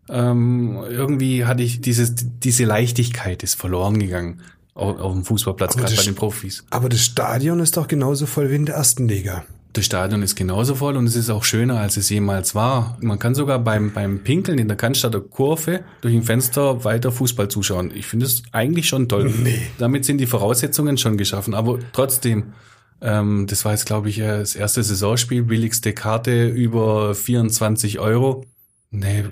Ähm, 0.08 0.78
irgendwie 0.88 1.44
hatte 1.44 1.62
ich 1.62 1.80
dieses, 1.80 2.14
diese 2.16 2.64
Leichtigkeit 2.64 3.42
ist 3.42 3.54
verloren 3.54 3.98
gegangen 3.98 4.42
auf, 4.74 4.98
auf 4.98 5.12
dem 5.12 5.24
Fußballplatz, 5.24 5.76
gerade 5.76 5.94
bei 5.94 6.02
den 6.02 6.14
Profis. 6.14 6.64
Aber 6.70 6.88
das 6.88 7.04
Stadion 7.04 7.60
ist 7.60 7.76
doch 7.76 7.88
genauso 7.88 8.26
voll 8.26 8.50
wie 8.50 8.56
in 8.56 8.66
der 8.66 8.76
ersten 8.76 9.08
Liga. 9.08 9.44
Das 9.72 9.86
Stadion 9.86 10.22
ist 10.22 10.36
genauso 10.36 10.74
voll 10.74 10.96
und 10.96 11.06
es 11.06 11.16
ist 11.16 11.30
auch 11.30 11.44
schöner, 11.44 11.80
als 11.80 11.96
es 11.96 12.10
jemals 12.10 12.54
war. 12.54 12.98
Man 13.00 13.18
kann 13.18 13.34
sogar 13.34 13.58
beim, 13.58 13.92
beim 13.92 14.22
Pinkeln 14.22 14.58
in 14.58 14.68
der 14.68 14.76
Cannstatter 14.76 15.20
Kurve 15.20 15.80
durch 16.02 16.14
ein 16.14 16.22
Fenster 16.22 16.84
weiter 16.84 17.10
Fußball 17.10 17.48
zuschauen. 17.48 17.90
Ich 17.94 18.06
finde 18.06 18.26
es 18.26 18.42
eigentlich 18.52 18.86
schon 18.86 19.08
toll. 19.08 19.32
Nee. 19.42 19.62
Damit 19.78 20.04
sind 20.04 20.18
die 20.18 20.26
Voraussetzungen 20.26 20.98
schon 20.98 21.16
geschaffen. 21.16 21.54
Aber 21.54 21.78
trotzdem, 21.94 22.52
ähm, 23.00 23.46
das 23.46 23.64
war 23.64 23.72
jetzt, 23.72 23.86
glaube 23.86 24.10
ich, 24.10 24.18
äh, 24.18 24.40
das 24.40 24.54
erste 24.54 24.82
Saisonspiel, 24.82 25.42
billigste 25.42 25.94
Karte 25.94 26.48
über 26.48 27.14
24 27.14 27.98
Euro. 27.98 28.44
Nee, 28.90 29.24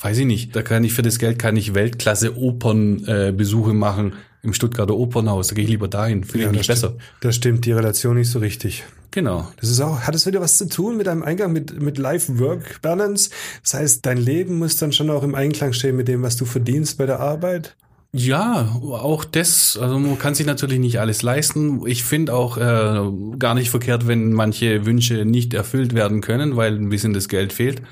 weiß 0.00 0.18
ich 0.18 0.26
nicht. 0.26 0.56
Da 0.56 0.62
kann 0.62 0.82
ich 0.82 0.92
für 0.92 1.02
das 1.02 1.20
Geld 1.20 1.38
kann 1.38 1.56
ich 1.56 1.72
Weltklasse 1.74 2.36
Opernbesuche 2.36 3.28
äh, 3.28 3.32
Besuche 3.32 3.74
machen 3.74 4.14
im 4.44 4.52
Stuttgarter 4.52 4.94
Opernhaus. 4.94 5.48
Da 5.48 5.54
gehe 5.54 5.64
ich 5.64 5.70
lieber 5.70 5.88
dahin. 5.88 6.24
Finde 6.24 6.38
ich 6.38 6.52
da 6.52 6.58
mich 6.58 6.66
besser. 6.66 6.88
stimmt, 6.88 7.02
da 7.20 7.32
stimmt 7.32 7.64
die 7.64 7.72
Relation 7.72 8.16
nicht 8.16 8.30
so 8.30 8.38
richtig. 8.38 8.84
Genau. 9.10 9.48
Das 9.60 9.70
ist 9.70 9.80
auch, 9.80 10.00
hat 10.00 10.14
es 10.14 10.26
wieder 10.26 10.40
was 10.40 10.58
zu 10.58 10.68
tun 10.68 10.96
mit 10.96 11.06
deinem 11.06 11.22
Eingang 11.22 11.52
mit, 11.52 11.80
mit 11.80 11.98
Life-Work-Balance? 11.98 13.30
Das 13.62 13.74
heißt, 13.74 14.06
dein 14.06 14.18
Leben 14.18 14.58
muss 14.58 14.76
dann 14.76 14.92
schon 14.92 15.08
auch 15.08 15.22
im 15.22 15.34
Einklang 15.34 15.72
stehen 15.72 15.96
mit 15.96 16.08
dem, 16.08 16.22
was 16.22 16.36
du 16.36 16.44
verdienst 16.44 16.98
bei 16.98 17.06
der 17.06 17.20
Arbeit? 17.20 17.76
Ja, 18.16 18.76
auch 18.82 19.24
das, 19.24 19.76
also 19.76 19.98
man 19.98 20.18
kann 20.18 20.36
sich 20.36 20.46
natürlich 20.46 20.78
nicht 20.78 21.00
alles 21.00 21.22
leisten. 21.22 21.84
Ich 21.86 22.04
finde 22.04 22.32
auch 22.32 22.56
äh, 22.56 23.38
gar 23.38 23.54
nicht 23.54 23.70
verkehrt, 23.70 24.06
wenn 24.06 24.32
manche 24.32 24.86
Wünsche 24.86 25.24
nicht 25.24 25.52
erfüllt 25.52 25.94
werden 25.94 26.20
können, 26.20 26.56
weil 26.56 26.76
ein 26.76 26.90
bisschen 26.90 27.12
das 27.12 27.28
Geld 27.28 27.52
fehlt. 27.52 27.82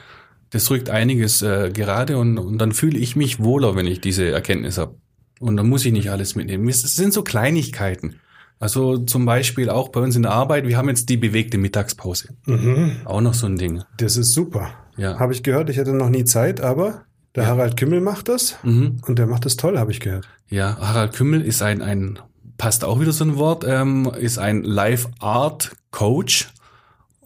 Das 0.51 0.71
rückt 0.71 0.91
einiges 0.91 1.43
äh, 1.43 1.71
gerade 1.73 2.19
und, 2.19 2.39
und 2.39 2.59
dann 2.59 2.73
fühle 2.73 2.99
ich 2.99 3.17
mich 3.17 3.41
wohler, 3.41 3.75
wenn 3.75 3.87
ich 3.87 4.01
diese 4.01 4.31
Erkenntnis 4.31 4.79
habe. 4.79 4.95
Und 5.43 5.57
dann 5.57 5.69
muss 5.69 5.85
ich 5.85 5.93
nicht 5.93 6.11
alles 6.11 6.35
mitnehmen. 6.37 6.69
Es 6.69 6.83
sind 6.83 7.13
so 7.13 7.23
Kleinigkeiten. 7.23 8.17
Also 8.61 8.99
zum 8.99 9.25
Beispiel 9.27 9.69
auch 9.71 9.89
bei 9.89 10.01
uns 10.01 10.15
in 10.15 10.23
der 10.23 10.31
Arbeit, 10.31 10.69
wir 10.69 10.77
haben 10.77 10.89
jetzt 10.89 11.09
die 11.09 11.17
bewegte 11.17 11.59
Mittagspause. 11.59 12.29
Auch 13.05 13.21
noch 13.21 13.35
so 13.35 13.47
ein 13.47 13.57
Ding. 13.57 13.83
Das 13.97 14.17
ist 14.17 14.33
super. 14.33 14.71
Ja. 14.97 15.19
Habe 15.19 15.33
ich 15.33 15.43
gehört, 15.43 15.69
ich 15.69 15.79
hatte 15.81 15.93
noch 15.93 16.11
nie 16.11 16.25
Zeit, 16.25 16.61
aber 16.61 17.03
der 17.35 17.47
Harald 17.49 17.77
Kümmel 17.77 18.01
macht 18.01 18.29
das 18.29 18.57
Mhm. 18.63 18.99
und 19.07 19.19
der 19.19 19.27
macht 19.27 19.47
das 19.47 19.57
toll, 19.57 19.79
habe 19.79 19.91
ich 19.91 19.99
gehört. 20.01 20.29
Ja, 20.49 20.77
Harald 20.81 21.13
Kümmel 21.15 21.41
ist 21.43 21.61
ein, 21.63 21.83
ein 21.83 22.21
passt 22.57 22.85
auch 22.85 23.01
wieder 23.01 23.11
so 23.13 23.25
ein 23.25 23.37
Wort, 23.37 23.65
ähm, 23.67 24.09
ist 24.21 24.39
ein 24.39 24.63
Live 24.63 25.09
Art 25.19 25.73
Coach 25.91 26.53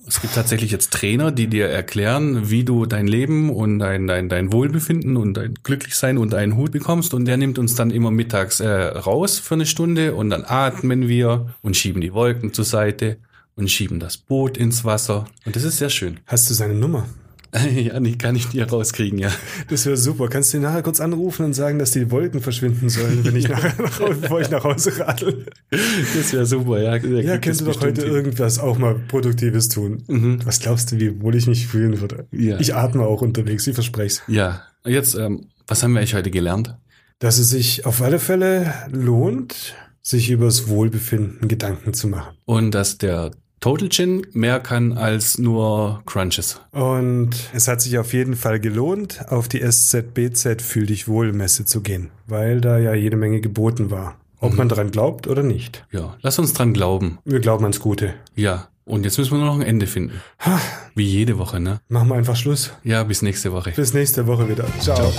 Es 0.08 0.20
gibt 0.20 0.34
tatsächlich 0.34 0.70
jetzt 0.70 0.92
Trainer, 0.92 1.32
die 1.32 1.48
dir 1.48 1.68
erklären, 1.68 2.48
wie 2.48 2.62
du 2.62 2.86
dein 2.86 3.08
Leben 3.08 3.50
und 3.50 3.80
dein, 3.80 4.06
dein, 4.06 4.28
dein 4.28 4.52
Wohlbefinden 4.52 5.16
und 5.16 5.34
dein 5.34 5.54
Glücklichsein 5.64 6.16
unter 6.16 6.36
einen 6.36 6.56
Hut 6.56 6.70
bekommst. 6.70 7.12
Und 7.12 7.24
der 7.24 7.36
nimmt 7.36 7.58
uns 7.58 7.74
dann 7.74 7.90
immer 7.90 8.12
mittags 8.12 8.60
äh, 8.60 8.68
raus 8.68 9.38
für 9.38 9.54
eine 9.54 9.66
Stunde 9.66 10.14
und 10.14 10.30
dann 10.30 10.44
atmen 10.46 11.08
wir 11.08 11.54
und 11.62 11.76
schieben 11.76 12.00
die 12.00 12.12
Wolken 12.12 12.52
zur 12.52 12.64
Seite 12.64 13.18
und 13.56 13.70
schieben 13.70 13.98
das 13.98 14.16
Boot 14.16 14.56
ins 14.56 14.84
Wasser. 14.84 15.24
Und 15.44 15.56
das 15.56 15.64
ist 15.64 15.78
sehr 15.78 15.90
schön. 15.90 16.20
Hast 16.26 16.48
du 16.48 16.54
seine 16.54 16.74
Nummer? 16.74 17.06
ja, 17.74 17.98
die 18.00 18.18
kann 18.18 18.36
ich 18.36 18.48
dir 18.48 18.68
rauskriegen, 18.68 19.18
ja. 19.18 19.30
Das 19.68 19.86
wäre 19.86 19.96
super. 19.96 20.28
Kannst 20.28 20.52
du 20.52 20.58
ihn 20.58 20.62
nachher 20.62 20.82
kurz 20.82 21.00
anrufen 21.00 21.44
und 21.44 21.54
sagen, 21.54 21.78
dass 21.78 21.90
die 21.92 22.10
Wolken 22.10 22.40
verschwinden 22.40 22.88
sollen, 22.88 23.24
wenn 23.24 23.36
ich 23.36 23.48
nachher 23.48 23.74
nach, 23.80 23.98
bevor 23.98 24.40
ich 24.40 24.50
nach 24.50 24.64
Hause 24.64 24.98
radel? 24.98 25.46
Das 25.70 26.32
wäre 26.32 26.46
super, 26.46 26.80
ja. 26.80 26.96
Ja, 26.96 27.38
könntest 27.38 27.62
du 27.62 27.64
doch 27.66 27.80
heute 27.80 28.02
hin. 28.02 28.12
irgendwas 28.12 28.58
auch 28.58 28.78
mal 28.78 28.94
Produktives 28.94 29.68
tun. 29.68 30.02
Mhm. 30.06 30.40
Was 30.44 30.60
glaubst 30.60 30.92
du, 30.92 31.00
wie 31.00 31.20
wohl 31.20 31.34
ich 31.34 31.46
mich 31.46 31.66
fühlen 31.66 32.00
würde? 32.00 32.26
Ja. 32.32 32.58
Ich 32.58 32.74
atme 32.74 33.04
auch 33.04 33.22
unterwegs, 33.22 33.66
ich 33.66 33.74
verspreche 33.74 34.06
es. 34.06 34.22
Ja. 34.28 34.62
Jetzt, 34.84 35.14
ähm, 35.14 35.48
was 35.66 35.82
haben 35.82 35.92
wir 35.92 36.00
eigentlich 36.00 36.14
heute 36.14 36.30
gelernt? 36.30 36.76
Dass 37.18 37.38
es 37.38 37.50
sich 37.50 37.86
auf 37.86 38.02
alle 38.02 38.18
Fälle 38.18 38.72
lohnt, 38.92 39.74
sich 40.02 40.30
übers 40.30 40.68
Wohlbefinden 40.68 41.48
Gedanken 41.48 41.92
zu 41.92 42.06
machen. 42.08 42.36
Und 42.44 42.70
dass 42.72 42.98
der 42.98 43.32
Total 43.66 43.88
Gin 43.88 44.24
mehr 44.32 44.60
kann 44.60 44.96
als 44.96 45.38
nur 45.38 46.00
Crunches. 46.06 46.60
Und 46.70 47.30
es 47.52 47.66
hat 47.66 47.80
sich 47.80 47.98
auf 47.98 48.12
jeden 48.12 48.36
Fall 48.36 48.60
gelohnt, 48.60 49.24
auf 49.28 49.48
die 49.48 49.60
SZBZ 49.60 50.62
Fühl 50.62 50.86
dich 50.86 51.08
wohl 51.08 51.32
Messe 51.32 51.64
zu 51.64 51.80
gehen, 51.80 52.10
weil 52.28 52.60
da 52.60 52.78
ja 52.78 52.94
jede 52.94 53.16
Menge 53.16 53.40
geboten 53.40 53.90
war. 53.90 54.20
Ob 54.38 54.52
mhm. 54.52 54.58
man 54.58 54.68
dran 54.68 54.92
glaubt 54.92 55.26
oder 55.26 55.42
nicht. 55.42 55.84
Ja, 55.90 56.16
lass 56.22 56.38
uns 56.38 56.52
dran 56.52 56.74
glauben. 56.74 57.18
Wir 57.24 57.40
glauben 57.40 57.64
ans 57.64 57.80
Gute. 57.80 58.14
Ja. 58.36 58.68
Und 58.84 59.02
jetzt 59.02 59.18
müssen 59.18 59.32
wir 59.32 59.38
nur 59.38 59.48
noch 59.48 59.56
ein 59.56 59.66
Ende 59.66 59.88
finden. 59.88 60.20
Ha. 60.38 60.60
Wie 60.94 61.02
jede 61.02 61.36
Woche, 61.36 61.58
ne? 61.58 61.80
Machen 61.88 62.06
wir 62.06 62.14
einfach 62.14 62.36
Schluss. 62.36 62.70
Ja, 62.84 63.02
bis 63.02 63.22
nächste 63.22 63.50
Woche. 63.50 63.72
Bis 63.72 63.92
nächste 63.92 64.28
Woche 64.28 64.48
wieder. 64.48 64.64
Ciao. 64.78 64.94
Ciao. 64.96 65.12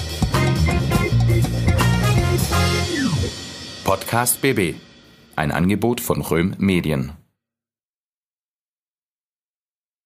Podcast 3.84 4.42
BB. 4.42 4.76
Ein 5.36 5.52
Angebot 5.52 6.00
von 6.00 6.22
Röhm 6.22 6.56
Medien. 6.60 7.12